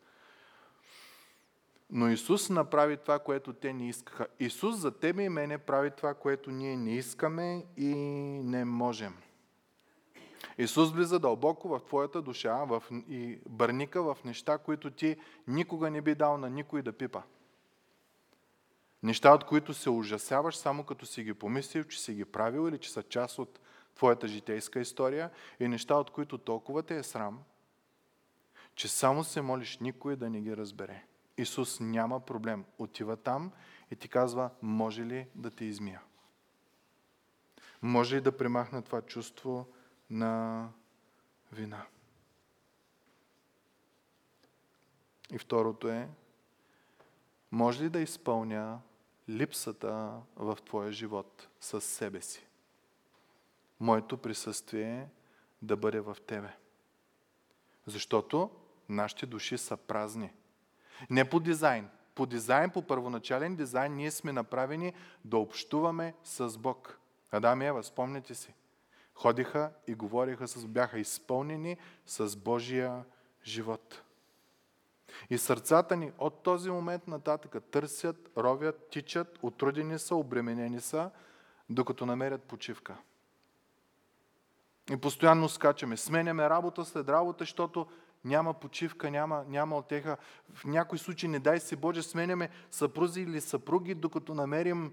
Но 1.91 2.09
Исус 2.09 2.51
направи 2.51 2.97
това, 2.97 3.19
което 3.19 3.53
те 3.53 3.73
не 3.73 3.89
искаха. 3.89 4.27
Исус 4.41 4.77
за 4.77 4.91
тебе 4.91 5.23
и 5.23 5.29
мене 5.29 5.59
прави 5.59 5.91
това, 5.91 6.15
което 6.15 6.51
ние 6.51 6.77
не 6.77 6.97
искаме 6.97 7.65
и 7.77 7.95
не 8.45 8.65
можем. 8.65 9.15
Исус 10.59 10.93
влиза 10.93 11.19
дълбоко 11.19 11.69
в 11.69 11.81
твоята 11.87 12.23
душа 12.23 12.55
в, 12.55 12.83
и 13.09 13.39
бърника 13.49 14.03
в 14.03 14.17
неща, 14.25 14.59
които 14.59 14.91
ти 14.91 15.17
никога 15.47 15.91
не 15.91 16.01
би 16.01 16.15
дал 16.15 16.39
на 16.39 16.51
никой 16.51 16.83
да 16.83 16.93
пипа. 16.93 17.23
Неща, 19.03 19.35
от 19.35 19.45
които 19.45 19.75
се 19.75 19.91
ужасяваш 19.91 20.57
само 20.57 20.85
като 20.85 21.07
си 21.07 21.23
ги 21.23 21.35
помислил, 21.35 21.85
че 21.85 22.01
си 22.01 22.15
ги 22.15 22.25
правил 22.25 22.69
или 22.69 22.79
че 22.79 22.93
са 22.93 23.03
част 23.03 23.39
от 23.39 23.61
твоята 23.97 24.29
житейска 24.29 24.81
история 24.81 25.31
и 25.61 25.69
неща, 25.69 25.95
от 25.95 26.11
които 26.11 26.39
толкова 26.39 26.83
те 26.83 26.97
е 26.97 27.03
срам, 27.03 27.43
че 28.75 28.89
само 28.89 29.25
се 29.25 29.41
молиш 29.41 29.79
никой 29.79 30.17
да 30.17 30.31
не 30.31 30.41
ги 30.41 30.57
разбере. 30.57 31.05
Исус 31.39 31.81
няма 31.81 32.21
проблем. 32.21 32.65
Отива 32.79 33.17
там 33.17 33.53
и 33.91 33.97
ти 33.97 34.09
казва, 34.09 34.51
може 34.63 35.05
ли 35.05 35.29
да 35.35 35.51
те 35.51 35.65
измия? 35.65 36.03
Може 37.83 38.17
ли 38.17 38.21
да 38.21 38.37
премахна 38.37 38.83
това 38.83 39.03
чувство 39.03 39.67
на 40.11 40.69
вина? 41.53 41.87
И 45.33 45.39
второто 45.39 45.89
е, 45.89 46.09
може 47.53 47.85
ли 47.85 47.89
да 47.89 48.01
изпълня 48.01 48.81
липсата 49.29 50.21
в 50.37 50.59
твоя 50.65 50.93
живот 50.93 51.49
с 51.61 51.81
себе 51.81 52.21
си? 52.21 52.46
Моето 53.81 54.17
присъствие 54.17 55.09
да 55.63 55.77
бъде 55.77 56.01
в 56.01 56.17
тебе. 56.27 56.57
Защото 57.87 58.51
нашите 58.89 59.27
души 59.27 59.59
са 59.59 59.77
празни. 59.77 60.33
Не 61.11 61.31
по 61.31 61.41
дизайн. 61.41 61.89
По 62.15 62.27
дизайн, 62.27 62.71
по 62.71 62.83
първоначален 62.83 63.57
дизайн, 63.57 63.95
ние 63.95 64.11
сме 64.11 64.33
направени 64.33 64.93
да 65.25 65.37
общуваме 65.37 66.15
с 66.25 66.59
Бог. 66.59 66.99
Адам 67.31 67.63
и 67.63 67.67
Ева, 67.67 67.83
спомняте 67.83 68.35
си. 68.35 68.55
Ходиха 69.15 69.71
и 69.87 69.95
говориха 69.95 70.49
с 70.49 70.67
бяха 70.67 70.99
изпълнени 70.99 71.77
с 72.07 72.37
Божия 72.37 73.05
живот. 73.45 74.03
И 75.31 75.39
сърцата 75.39 75.97
ни 75.97 76.13
от 76.19 76.43
този 76.43 76.71
момент 76.71 77.07
нататък 77.09 77.65
търсят, 77.71 78.31
ровят, 78.37 78.89
тичат, 78.91 79.39
отрудени 79.43 79.99
са, 79.99 80.15
обременени 80.15 80.81
са, 80.81 81.11
докато 81.71 82.07
намерят 82.07 82.43
почивка. 82.43 82.97
И 84.91 84.97
постоянно 84.97 85.49
скачаме. 85.49 85.97
Сменяме 85.97 86.51
работа 86.51 86.85
след 86.85 87.09
работа, 87.09 87.45
защото 87.45 87.87
няма 88.25 88.55
почивка, 88.55 89.11
няма, 89.11 89.45
няма 89.49 89.77
отеха. 89.77 90.17
В 90.55 90.65
някои 90.65 90.99
случаи, 90.99 91.29
не 91.29 91.39
дай 91.39 91.61
се 91.61 91.77
Боже, 91.77 92.03
сменяме 92.03 92.49
съпрузи 92.71 93.21
или 93.21 93.41
съпруги, 93.41 93.95
докато 93.95 94.35
намерим 94.35 94.93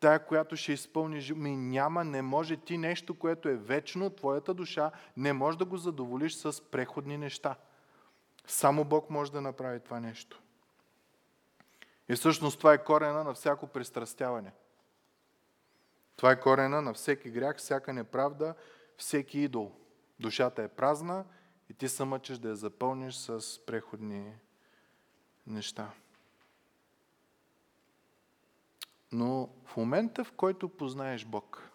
тая, 0.00 0.26
която 0.26 0.56
ще 0.56 0.72
изпълни. 0.72 1.32
Ми 1.36 1.56
няма, 1.56 2.04
не 2.04 2.22
може 2.22 2.56
ти 2.56 2.78
нещо, 2.78 3.14
което 3.14 3.48
е 3.48 3.54
вечно, 3.54 4.10
твоята 4.10 4.54
душа, 4.54 4.90
не 5.16 5.32
може 5.32 5.58
да 5.58 5.64
го 5.64 5.76
задоволиш 5.76 6.34
с 6.34 6.70
преходни 6.70 7.18
неща. 7.18 7.56
Само 8.46 8.84
Бог 8.84 9.10
може 9.10 9.32
да 9.32 9.40
направи 9.40 9.80
това 9.80 10.00
нещо. 10.00 10.40
И 12.08 12.14
всъщност 12.14 12.58
това 12.58 12.72
е 12.72 12.84
корена 12.84 13.24
на 13.24 13.34
всяко 13.34 13.66
пристрастяване. 13.66 14.52
Това 16.16 16.30
е 16.32 16.40
корена 16.40 16.82
на 16.82 16.94
всеки 16.94 17.30
грях, 17.30 17.56
всяка 17.56 17.92
неправда, 17.92 18.54
всеки 19.00 19.38
идол. 19.40 19.72
Душата 20.18 20.62
е 20.62 20.68
празна 20.68 21.24
и 21.70 21.74
ти 21.74 21.88
се 21.88 22.04
мъчиш 22.04 22.38
да 22.38 22.48
я 22.48 22.56
запълниш 22.56 23.14
с 23.14 23.60
преходни 23.66 24.32
неща. 25.46 25.90
Но 29.12 29.48
в 29.64 29.76
момента, 29.76 30.24
в 30.24 30.32
който 30.32 30.68
познаеш 30.68 31.24
Бог, 31.24 31.70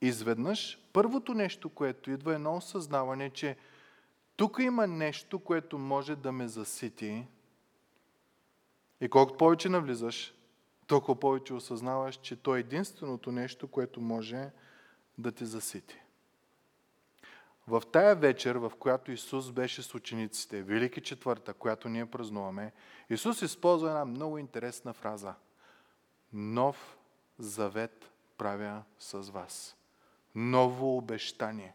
изведнъж 0.00 0.78
първото 0.92 1.34
нещо, 1.34 1.68
което 1.68 2.10
идва 2.10 2.32
е 2.32 2.34
едно 2.34 2.56
осъзнаване, 2.56 3.30
че 3.30 3.56
тук 4.36 4.56
има 4.60 4.86
нещо, 4.86 5.38
което 5.38 5.78
може 5.78 6.16
да 6.16 6.32
ме 6.32 6.48
засити. 6.48 7.26
И 9.00 9.08
колкото 9.08 9.38
повече 9.38 9.68
навлизаш, 9.68 10.34
толкова 10.86 11.20
повече 11.20 11.54
осъзнаваш, 11.54 12.16
че 12.16 12.36
то 12.36 12.56
е 12.56 12.60
единственото 12.60 13.32
нещо, 13.32 13.68
което 13.68 14.00
може 14.00 14.36
да 14.36 14.65
те 15.32 15.44
засити. 15.44 16.00
В 17.68 17.82
тая 17.92 18.16
вечер, 18.16 18.56
в 18.56 18.72
която 18.78 19.12
Исус 19.12 19.50
беше 19.50 19.82
с 19.82 19.94
учениците, 19.94 20.62
Велики 20.62 21.00
четвърта, 21.00 21.54
която 21.54 21.88
ние 21.88 22.06
празнуваме, 22.06 22.72
Исус 23.10 23.42
използва 23.42 23.88
една 23.88 24.04
много 24.04 24.38
интересна 24.38 24.92
фраза. 24.92 25.34
Нов 26.32 26.98
завет 27.38 28.10
правя 28.38 28.82
с 28.98 29.20
вас. 29.20 29.76
Ново 30.34 30.96
обещание. 30.96 31.74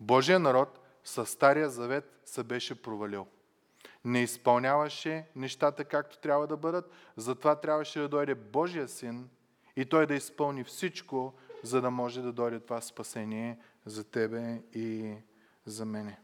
Божия 0.00 0.38
народ 0.38 0.80
със 1.04 1.30
Стария 1.30 1.70
завет 1.70 2.20
се 2.24 2.42
беше 2.42 2.82
провалил. 2.82 3.26
Не 4.04 4.22
изпълняваше 4.22 5.26
нещата 5.36 5.84
както 5.84 6.18
трябва 6.18 6.46
да 6.46 6.56
бъдат, 6.56 6.90
затова 7.16 7.60
трябваше 7.60 8.00
да 8.00 8.08
дойде 8.08 8.34
Божия 8.34 8.88
син 8.88 9.28
и 9.76 9.84
той 9.84 10.06
да 10.06 10.14
изпълни 10.14 10.64
всичко, 10.64 11.34
за 11.64 11.80
да 11.80 11.90
може 11.90 12.22
да 12.22 12.32
дойде 12.32 12.60
това 12.60 12.80
спасение 12.80 13.58
за 13.86 14.04
тебе 14.04 14.62
и 14.72 15.14
за 15.66 15.84
мене. 15.84 16.18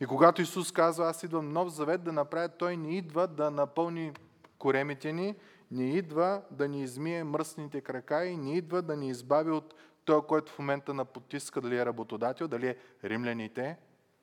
И 0.00 0.06
когато 0.06 0.42
Исус 0.42 0.72
казва, 0.72 1.08
аз 1.08 1.22
идвам 1.22 1.52
нов 1.52 1.68
завет 1.68 2.02
да 2.02 2.12
направя, 2.12 2.48
Той 2.48 2.76
не 2.76 2.96
идва 2.96 3.26
да 3.26 3.50
напълни 3.50 4.12
коремите 4.58 5.12
ни, 5.12 5.34
не 5.70 5.96
идва 5.96 6.42
да 6.50 6.68
ни 6.68 6.82
измие 6.82 7.24
мръсните 7.24 7.80
крака 7.80 8.24
и 8.24 8.36
не 8.36 8.56
идва 8.56 8.82
да 8.82 8.96
ни 8.96 9.08
избави 9.08 9.50
от 9.50 9.74
той, 10.04 10.26
който 10.26 10.52
в 10.52 10.58
момента 10.58 10.94
на 10.94 11.04
потиска, 11.04 11.60
дали 11.60 11.78
е 11.78 11.86
работодател, 11.86 12.48
дали 12.48 12.68
е 12.68 12.76
римляните, 13.04 13.76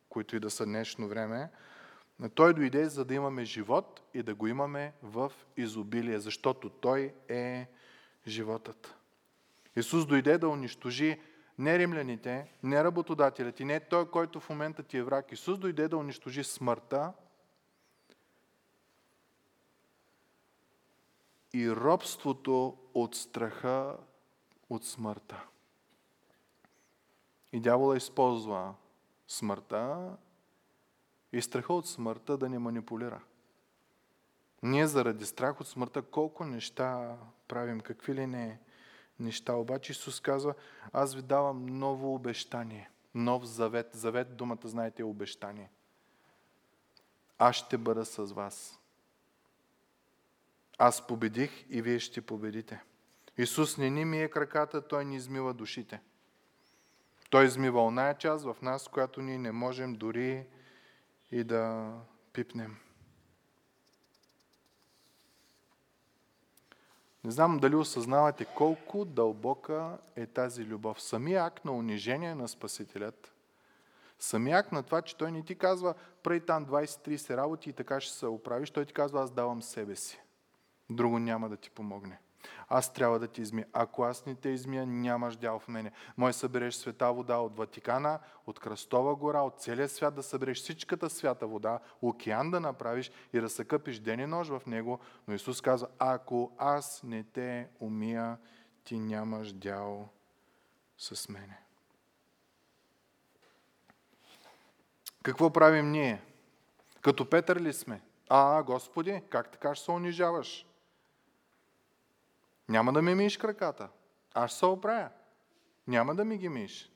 които 0.09 0.35
и 0.35 0.39
да 0.39 0.49
са 0.49 0.65
днешно 0.65 1.07
време. 1.07 1.49
Той 2.35 2.53
дойде, 2.53 2.89
за 2.89 3.05
да 3.05 3.13
имаме 3.13 3.45
живот 3.45 4.01
и 4.13 4.23
да 4.23 4.35
го 4.35 4.47
имаме 4.47 4.93
в 5.03 5.31
изобилие, 5.57 6.19
защото 6.19 6.69
Той 6.69 7.13
е 7.27 7.67
животът. 8.27 8.98
Исус 9.79 10.05
дойде 10.05 10.37
да 10.37 10.49
унищожи 10.49 11.19
не 11.57 11.79
римляните, 11.79 12.51
не 12.63 12.83
работодателите, 12.83 13.65
не 13.65 13.79
той, 13.79 14.11
който 14.11 14.39
в 14.39 14.49
момента 14.49 14.83
ти 14.83 14.97
е 14.97 15.03
враг. 15.03 15.31
Исус 15.31 15.59
дойде 15.59 15.87
да 15.87 15.97
унищожи 15.97 16.43
смъртта 16.43 17.13
и 21.53 21.71
робството 21.71 22.77
от 22.93 23.15
страха 23.15 23.97
от 24.69 24.85
смъртта. 24.85 25.43
И 27.53 27.59
дявола 27.59 27.97
използва 27.97 28.73
смъртта 29.27 30.11
и 31.33 31.41
страха 31.41 31.73
от 31.73 31.87
смъртта 31.87 32.37
да 32.37 32.49
ни 32.49 32.57
манипулира. 32.57 33.21
Ние 34.63 34.87
заради 34.87 35.25
страх 35.25 35.61
от 35.61 35.67
смъртта 35.67 36.01
колко 36.01 36.45
неща 36.45 37.17
правим, 37.47 37.81
какви 37.81 38.15
ли 38.15 38.27
не 38.27 38.59
неща. 39.19 39.53
Обаче 39.53 39.91
Исус 39.91 40.19
казва, 40.19 40.53
аз 40.93 41.15
ви 41.15 41.21
давам 41.21 41.65
ново 41.65 42.15
обещание, 42.15 42.89
нов 43.15 43.45
завет. 43.45 43.89
Завет, 43.93 44.35
думата, 44.35 44.59
знаете, 44.63 45.01
е 45.01 45.05
обещание. 45.05 45.69
Аз 47.37 47.55
ще 47.55 47.77
бъда 47.77 48.05
с 48.05 48.23
вас. 48.25 48.79
Аз 50.77 51.07
победих 51.07 51.65
и 51.69 51.81
вие 51.81 51.99
ще 51.99 52.21
победите. 52.21 52.81
Исус 53.37 53.77
не 53.77 53.89
ни 53.89 54.05
мие 54.05 54.29
краката, 54.29 54.87
Той 54.87 55.05
ни 55.05 55.15
измива 55.15 55.53
душите. 55.53 56.01
Той 57.29 57.45
измива 57.45 57.85
оная 57.85 58.17
част 58.17 58.45
в 58.45 58.55
нас, 58.61 58.87
която 58.87 59.21
ние 59.21 59.37
не 59.37 59.51
можем 59.51 59.95
дори 59.95 60.45
и 61.31 61.43
да 61.43 61.93
пипнем. 62.33 62.77
Не 67.23 67.31
знам 67.31 67.57
дали 67.57 67.75
осъзнавате 67.75 68.45
колко 68.45 69.05
дълбока 69.05 69.97
е 70.15 70.25
тази 70.25 70.65
любов. 70.65 71.01
Самия 71.01 71.45
акт 71.45 71.65
на 71.65 71.71
унижение 71.71 72.35
на 72.35 72.47
Спасителят, 72.47 73.33
самия 74.19 74.57
акт 74.57 74.71
на 74.71 74.83
това, 74.83 75.01
че 75.01 75.17
той 75.17 75.31
не 75.31 75.43
ти 75.43 75.55
казва, 75.55 75.93
прави 76.23 76.45
там 76.45 76.65
20-30 76.65 77.37
работи 77.37 77.69
и 77.69 77.73
така 77.73 77.99
ще 78.01 78.13
се 78.13 78.25
оправиш, 78.25 78.71
той 78.71 78.85
ти 78.85 78.93
казва, 78.93 79.21
аз 79.21 79.31
давам 79.31 79.61
себе 79.61 79.95
си. 79.95 80.21
Друго 80.89 81.19
няма 81.19 81.49
да 81.49 81.57
ти 81.57 81.69
помогне. 81.69 82.19
Аз 82.67 82.93
трябва 82.93 83.19
да 83.19 83.27
ти 83.27 83.41
измия. 83.41 83.67
Ако 83.73 84.03
аз 84.03 84.25
не 84.25 84.35
те 84.35 84.49
измия, 84.49 84.85
нямаш 84.85 85.35
дял 85.35 85.59
в 85.59 85.67
мене. 85.67 85.91
Мой 86.17 86.33
събереш 86.33 86.75
света 86.75 87.13
вода 87.13 87.37
от 87.37 87.57
Ватикана, 87.57 88.19
от 88.47 88.59
Кръстова 88.59 89.15
гора, 89.15 89.41
от 89.41 89.61
целия 89.61 89.89
свят 89.89 90.15
да 90.15 90.23
събереш 90.23 90.57
всичката 90.57 91.09
свята 91.09 91.47
вода, 91.47 91.79
океан 92.01 92.51
да 92.51 92.59
направиш 92.59 93.11
и 93.33 93.41
да 93.41 93.49
се 93.49 93.65
ден 94.01 94.19
и 94.19 94.25
нож 94.25 94.47
в 94.49 94.61
него. 94.67 94.99
Но 95.27 95.33
Исус 95.33 95.61
казва, 95.61 95.87
ако 95.99 96.51
аз 96.57 97.03
не 97.03 97.23
те 97.23 97.67
умия, 97.79 98.37
ти 98.83 98.99
нямаш 98.99 99.53
дял 99.53 100.09
с 100.97 101.29
мене. 101.29 101.59
Какво 105.23 105.49
правим 105.49 105.91
ние? 105.91 106.21
Като 107.01 107.29
Петър 107.29 107.61
ли 107.61 107.73
сме? 107.73 108.01
А, 108.29 108.63
Господи, 108.63 109.21
как 109.29 109.51
така 109.51 109.75
ще 109.75 109.85
се 109.85 109.91
унижаваш? 109.91 110.68
Няма 112.69 112.93
да 112.93 113.01
ми 113.01 113.15
миеш 113.15 113.37
краката. 113.37 113.89
Аз 114.33 114.51
ще 114.51 114.59
се 114.59 114.65
оправя. 114.65 115.09
Няма 115.87 116.15
да 116.15 116.25
ми 116.25 116.37
ги 116.37 116.49
миеш. 116.49 116.91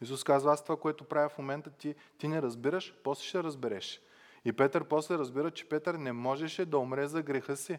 Исус 0.00 0.24
казва, 0.24 0.52
аз 0.52 0.62
това, 0.62 0.76
което 0.76 1.04
правя 1.04 1.28
в 1.28 1.38
момента, 1.38 1.70
ти, 1.70 1.94
ти 2.18 2.28
не 2.28 2.42
разбираш, 2.42 2.94
после 3.04 3.24
ще 3.24 3.42
разбереш. 3.42 4.00
И 4.44 4.52
Петър 4.52 4.84
после 4.84 5.18
разбира, 5.18 5.50
че 5.50 5.68
Петър 5.68 5.94
не 5.94 6.12
можеше 6.12 6.64
да 6.64 6.78
умре 6.78 7.06
за 7.06 7.22
греха 7.22 7.56
си. 7.56 7.78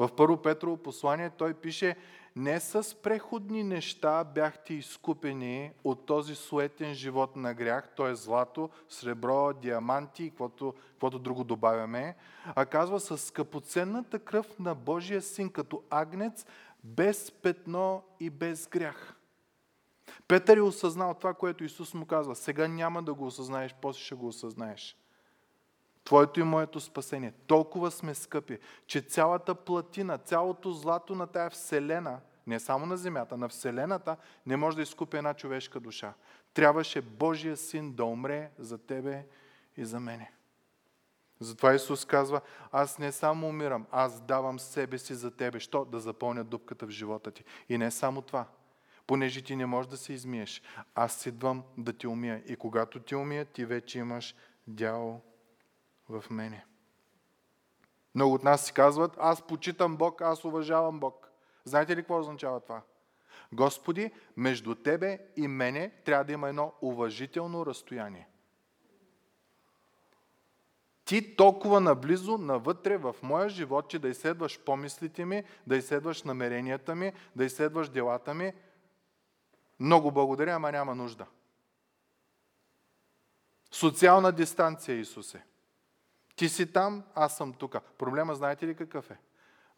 В 0.00 0.10
първо 0.16 0.36
Петрово 0.36 0.76
послание 0.76 1.30
той 1.30 1.54
пише, 1.54 1.96
не 2.36 2.60
с 2.60 2.96
преходни 3.02 3.62
неща 3.62 4.24
бяхте 4.24 4.74
изкупени 4.74 5.72
от 5.84 6.06
този 6.06 6.34
суетен 6.34 6.94
живот 6.94 7.36
на 7.36 7.54
грях, 7.54 7.88
т.е. 7.96 8.14
злато, 8.14 8.70
сребро, 8.88 9.52
диаманти 9.52 10.24
и 10.24 10.30
каквото, 10.30 10.74
каквото 10.90 11.18
друго 11.18 11.44
добавяме, 11.44 12.16
а 12.54 12.66
казва 12.66 13.00
с 13.00 13.18
скъпоценната 13.18 14.18
кръв 14.18 14.58
на 14.58 14.74
Божия 14.74 15.22
син 15.22 15.50
като 15.50 15.82
агнец, 15.90 16.46
без 16.84 17.32
петно 17.32 18.02
и 18.20 18.30
без 18.30 18.68
грях. 18.68 19.16
Петър 20.28 20.56
е 20.56 20.60
осъзнал 20.60 21.14
това, 21.14 21.34
което 21.34 21.64
Исус 21.64 21.94
му 21.94 22.06
казва. 22.06 22.36
Сега 22.36 22.68
няма 22.68 23.02
да 23.02 23.14
го 23.14 23.26
осъзнаеш, 23.26 23.74
после 23.82 24.00
ще 24.00 24.14
го 24.14 24.26
осъзнаеш. 24.26 24.96
Твоето 26.04 26.40
и 26.40 26.42
моето 26.42 26.80
спасение. 26.80 27.32
Толкова 27.46 27.90
сме 27.90 28.14
скъпи, 28.14 28.58
че 28.86 29.00
цялата 29.00 29.54
платина, 29.54 30.18
цялото 30.18 30.72
злато 30.72 31.14
на 31.14 31.26
тая 31.26 31.50
вселена, 31.50 32.20
не 32.46 32.60
само 32.60 32.86
на 32.86 32.96
земята, 32.96 33.36
на 33.36 33.48
вселената, 33.48 34.16
не 34.46 34.56
може 34.56 34.76
да 34.76 34.82
изкупи 34.82 35.16
една 35.16 35.34
човешка 35.34 35.80
душа. 35.80 36.14
Трябваше 36.54 37.00
Божия 37.00 37.56
син 37.56 37.92
да 37.92 38.04
умре 38.04 38.50
за 38.58 38.78
тебе 38.78 39.26
и 39.76 39.84
за 39.84 40.00
мене. 40.00 40.32
Затова 41.40 41.74
Исус 41.74 42.04
казва, 42.04 42.40
аз 42.72 42.98
не 42.98 43.12
само 43.12 43.48
умирам, 43.48 43.86
аз 43.90 44.20
давам 44.20 44.58
себе 44.58 44.98
си 44.98 45.14
за 45.14 45.30
тебе. 45.30 45.60
Що? 45.60 45.84
Да 45.84 46.00
запълня 46.00 46.44
дупката 46.44 46.86
в 46.86 46.90
живота 46.90 47.30
ти. 47.30 47.44
И 47.68 47.78
не 47.78 47.90
само 47.90 48.22
това. 48.22 48.46
Понеже 49.06 49.42
ти 49.42 49.56
не 49.56 49.66
можеш 49.66 49.90
да 49.90 49.96
се 49.96 50.12
измиеш, 50.12 50.62
аз 50.94 51.26
идвам 51.26 51.62
да 51.78 51.92
ти 51.92 52.06
умия. 52.06 52.42
И 52.46 52.56
когато 52.56 53.00
ти 53.00 53.14
умия, 53.14 53.44
ти 53.44 53.64
вече 53.64 53.98
имаш 53.98 54.34
дял 54.66 55.20
в 56.10 56.24
мене. 56.30 56.64
Много 58.14 58.34
от 58.34 58.44
нас 58.44 58.66
си 58.66 58.72
казват, 58.72 59.16
аз 59.18 59.42
почитам 59.42 59.96
Бог, 59.96 60.20
аз 60.20 60.44
уважавам 60.44 61.00
Бог. 61.00 61.30
Знаете 61.64 61.96
ли 61.96 62.00
какво 62.00 62.18
означава 62.18 62.60
това? 62.60 62.82
Господи, 63.52 64.10
между 64.36 64.74
Тебе 64.74 65.18
и 65.36 65.48
мене 65.48 65.90
трябва 66.04 66.24
да 66.24 66.32
има 66.32 66.48
едно 66.48 66.72
уважително 66.82 67.66
разстояние. 67.66 68.28
Ти 71.04 71.36
толкова 71.36 71.80
наблизо, 71.80 72.38
навътре 72.38 72.96
в 72.96 73.16
моя 73.22 73.48
живот, 73.48 73.88
че 73.88 73.98
да 73.98 74.08
изследваш 74.08 74.60
помислите 74.60 75.24
ми, 75.24 75.44
да 75.66 75.76
изследваш 75.76 76.22
намеренията 76.22 76.94
ми, 76.94 77.12
да 77.36 77.44
изследваш 77.44 77.88
делата 77.88 78.34
ми. 78.34 78.52
Много 79.80 80.10
благодаря, 80.12 80.54
ама 80.54 80.72
няма 80.72 80.94
нужда. 80.94 81.26
Социална 83.70 84.32
дистанция, 84.32 84.98
Исусе. 84.98 85.44
Ти 86.40 86.48
си 86.48 86.72
там, 86.72 87.02
аз 87.14 87.36
съм 87.36 87.52
тук. 87.52 87.76
Проблема 87.98 88.34
знаете 88.34 88.66
ли 88.66 88.74
какъв 88.74 89.10
е? 89.10 89.18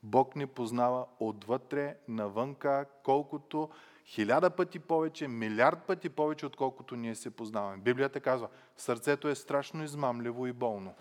Бог 0.02 0.36
ни 0.36 0.46
познава 0.46 1.06
отвътре, 1.20 1.96
навънка, 2.08 2.86
колкото 3.04 3.70
хиляда 4.06 4.50
пъти 4.50 4.78
повече, 4.78 5.28
милиард 5.28 5.82
пъти 5.86 6.08
повече, 6.08 6.46
отколкото 6.46 6.96
ние 6.96 7.14
се 7.14 7.30
познаваме. 7.30 7.76
Библията 7.76 8.20
казва, 8.20 8.48
сърцето 8.76 9.28
е 9.28 9.34
страшно 9.34 9.84
измамливо 9.84 10.46
и 10.46 10.52
болно. 10.52 10.94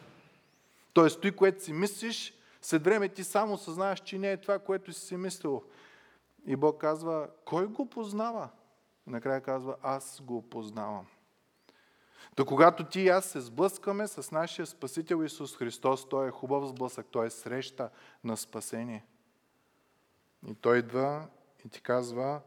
Тоест, 0.93 1.21
той, 1.21 1.31
което 1.31 1.63
си 1.63 1.73
мислиш, 1.73 2.33
след 2.61 2.83
време 2.83 3.09
ти 3.09 3.23
само 3.23 3.57
съзнаваш, 3.57 3.99
че 3.99 4.19
не 4.19 4.31
е 4.31 4.37
това, 4.37 4.59
което 4.59 4.93
си 4.93 5.05
си 5.05 5.17
мислил. 5.17 5.63
И 6.45 6.55
Бог 6.55 6.81
казва, 6.81 7.29
кой 7.45 7.67
го 7.67 7.89
познава? 7.89 8.49
Накрая 9.07 9.41
казва, 9.41 9.75
аз 9.81 10.21
го 10.21 10.49
познавам. 10.49 11.05
То 12.35 12.45
когато 12.45 12.83
ти 12.83 13.01
и 13.01 13.09
аз 13.09 13.25
се 13.25 13.41
сблъскаме 13.41 14.07
с 14.07 14.31
нашия 14.31 14.65
Спасител 14.65 15.23
Исус 15.23 15.57
Христос, 15.57 16.09
Той 16.09 16.27
е 16.27 16.31
хубав 16.31 16.67
сблъсък, 16.67 17.07
Той 17.11 17.25
е 17.25 17.29
среща 17.29 17.89
на 18.23 18.37
спасение. 18.37 19.05
И 20.47 20.55
Той 20.55 20.77
идва 20.77 21.27
и 21.65 21.69
ти 21.69 21.81
казва, 21.81 22.41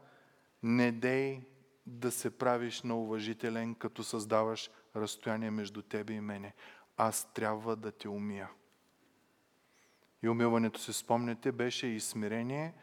не 0.63 0.91
дей 0.91 1.41
да 1.85 2.11
се 2.11 2.37
правиш 2.37 2.81
на 2.81 2.99
уважителен, 2.99 3.75
като 3.75 4.03
създаваш 4.03 4.69
разстояние 4.95 5.51
между 5.51 5.81
тебе 5.81 6.13
и 6.13 6.21
мене. 6.21 6.53
Аз 6.97 7.33
трябва 7.33 7.75
да 7.75 7.91
те 7.91 8.09
умия. 8.09 8.49
И 10.23 10.29
умиването, 10.29 10.79
се 10.79 10.93
спомняте, 10.93 11.51
беше 11.51 11.87
и 11.87 11.99
смирение, 11.99 12.73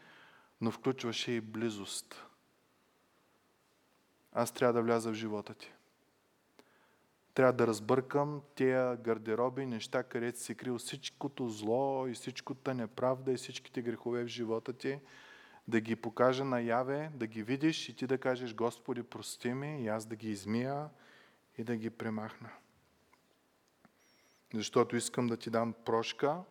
но 0.61 0.71
включваше 0.71 1.31
и 1.31 1.41
близост. 1.41 2.25
Аз 4.31 4.51
трябва 4.51 4.73
да 4.73 4.81
вляза 4.81 5.11
в 5.11 5.13
живота 5.13 5.53
ти. 5.53 5.72
Трябва 7.33 7.53
да 7.53 7.67
разбъркам 7.67 8.41
тия 8.55 8.97
гардероби, 8.97 9.65
неща, 9.65 10.03
където 10.03 10.39
си 10.39 10.55
крил 10.55 10.77
всичкото 10.77 11.49
зло 11.49 12.07
и 12.07 12.13
всичкото 12.13 12.73
неправда 12.73 13.31
и 13.31 13.37
всичките 13.37 13.81
грехове 13.81 14.23
в 14.23 14.27
живота 14.27 14.73
ти, 14.73 14.99
да 15.67 15.79
ги 15.79 15.95
покажа 15.95 16.43
наяве, 16.43 17.11
да 17.15 17.27
ги 17.27 17.43
видиш 17.43 17.89
и 17.89 17.95
ти 17.95 18.07
да 18.07 18.17
кажеш, 18.17 18.55
Господи, 18.55 19.03
прости 19.03 19.53
ми, 19.53 19.83
и 19.83 19.87
аз 19.87 20.05
да 20.05 20.15
ги 20.15 20.29
измия 20.29 20.89
и 21.57 21.63
да 21.63 21.75
ги 21.75 21.89
премахна. 21.89 22.49
Защото 24.53 24.95
искам 24.95 25.27
да 25.27 25.37
ти 25.37 25.49
дам 25.49 25.73
прошка, 25.85 26.43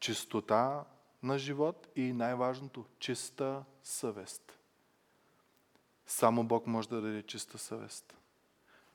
чистота 0.00 0.84
на 1.22 1.38
живот 1.38 1.88
и 1.96 2.12
най-важното, 2.12 2.84
чиста 2.98 3.64
съвест. 3.82 4.58
Само 6.06 6.44
Бог 6.44 6.66
може 6.66 6.88
да 6.88 7.00
даде 7.00 7.22
чиста 7.22 7.58
съвест. 7.58 8.16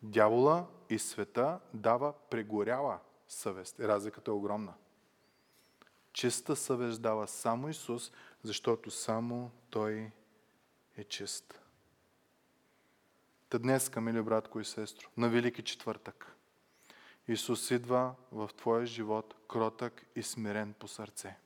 Дявола 0.01 0.67
и 0.89 0.99
света 0.99 1.59
дава 1.73 2.13
прегоряла 2.29 2.99
съвест. 3.27 3.79
Разликата 3.79 4.31
е 4.31 4.33
огромна. 4.33 4.73
Чиста 6.13 6.55
съвест 6.55 7.01
дава 7.01 7.27
само 7.27 7.69
Исус, 7.69 8.11
защото 8.43 8.91
само 8.91 9.51
Той 9.69 10.11
е 10.97 11.03
чист. 11.03 11.59
Та 13.49 13.59
днес, 13.59 13.91
мили 13.95 14.21
братко 14.21 14.59
и 14.59 14.65
сестро, 14.65 15.09
на 15.17 15.29
Велики 15.29 15.63
четвъртък, 15.63 16.35
Исус 17.27 17.71
идва 17.71 18.15
в 18.31 18.49
твоя 18.57 18.85
живот 18.85 19.35
кротък 19.47 20.05
и 20.15 20.23
смирен 20.23 20.73
по 20.73 20.87
сърце. 20.87 21.37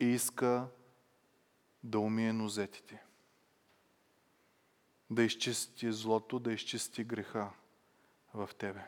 И 0.00 0.06
иска 0.06 0.66
да 1.82 1.98
умие 1.98 2.32
нозетите 2.32 3.03
да 5.10 5.22
изчисти 5.22 5.92
злото, 5.92 6.38
да 6.38 6.52
изчисти 6.52 7.04
греха 7.04 7.50
в 8.34 8.50
тебе. 8.58 8.84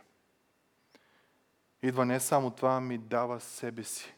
Идва 1.82 2.06
не 2.06 2.20
само 2.20 2.50
това, 2.50 2.80
ми 2.80 2.98
дава 2.98 3.40
себе 3.40 3.84
си. 3.84 4.14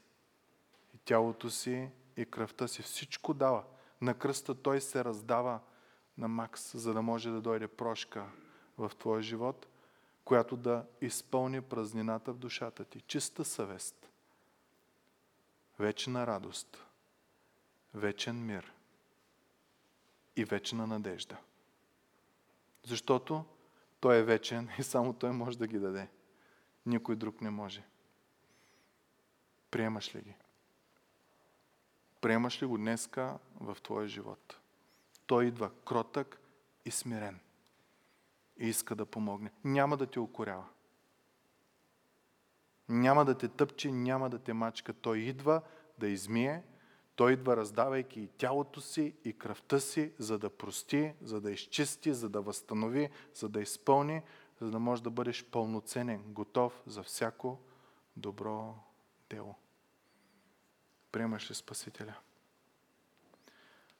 И 0.94 0.98
тялото 0.98 1.50
си, 1.50 1.88
и 2.16 2.24
кръвта 2.24 2.68
си. 2.68 2.82
Всичко 2.82 3.34
дава. 3.34 3.64
На 4.00 4.14
кръста 4.14 4.54
той 4.54 4.80
се 4.80 5.04
раздава 5.04 5.60
на 6.18 6.28
Макс, 6.28 6.76
за 6.76 6.94
да 6.94 7.02
може 7.02 7.30
да 7.30 7.40
дойде 7.40 7.68
прошка 7.68 8.26
в 8.78 8.92
твоя 8.98 9.22
живот, 9.22 9.66
която 10.24 10.56
да 10.56 10.86
изпълни 11.00 11.60
празнината 11.60 12.32
в 12.32 12.38
душата 12.38 12.84
ти. 12.84 13.00
Чиста 13.00 13.44
съвест. 13.44 14.10
Вечна 15.78 16.26
радост. 16.26 16.84
Вечен 17.94 18.46
мир. 18.46 18.72
И 20.36 20.44
вечна 20.44 20.86
надежда. 20.86 21.36
Защото 22.84 23.44
Той 24.00 24.16
е 24.16 24.22
вечен 24.22 24.68
и 24.78 24.82
само 24.82 25.12
Той 25.12 25.32
може 25.32 25.58
да 25.58 25.66
ги 25.66 25.78
даде. 25.78 26.08
Никой 26.86 27.16
друг 27.16 27.40
не 27.40 27.50
може. 27.50 27.84
Приемаш 29.70 30.14
ли 30.14 30.22
ги? 30.22 30.34
Приемаш 32.20 32.62
ли 32.62 32.66
го 32.66 32.78
днеска 32.78 33.38
в 33.60 33.76
твоя 33.82 34.08
живот? 34.08 34.60
Той 35.26 35.44
идва 35.44 35.70
кротък 35.84 36.40
и 36.84 36.90
смирен. 36.90 37.40
И 38.58 38.68
иска 38.68 38.94
да 38.94 39.06
помогне. 39.06 39.52
Няма 39.64 39.96
да 39.96 40.06
те 40.06 40.20
укорява. 40.20 40.64
Няма 42.88 43.24
да 43.24 43.38
те 43.38 43.48
тъпче, 43.48 43.92
няма 43.92 44.30
да 44.30 44.38
те 44.38 44.52
мачка. 44.52 44.92
Той 44.92 45.18
идва 45.18 45.62
да 45.98 46.08
измие, 46.08 46.62
той 47.18 47.32
идва 47.32 47.56
раздавайки 47.56 48.20
и 48.20 48.28
тялото 48.28 48.80
си, 48.80 49.14
и 49.24 49.32
кръвта 49.32 49.80
си, 49.80 50.12
за 50.18 50.38
да 50.38 50.50
прости, 50.50 51.14
за 51.22 51.40
да 51.40 51.50
изчисти, 51.50 52.14
за 52.14 52.28
да 52.28 52.40
възстанови, 52.40 53.10
за 53.34 53.48
да 53.48 53.60
изпълни, 53.60 54.22
за 54.60 54.70
да 54.70 54.78
можеш 54.78 55.02
да 55.02 55.10
бъдеш 55.10 55.44
пълноценен, 55.44 56.22
готов 56.26 56.82
за 56.86 57.02
всяко 57.02 57.58
добро 58.16 58.74
дело. 59.30 59.54
Приемаш 61.12 61.50
ли 61.50 61.54
Спасителя? 61.54 62.14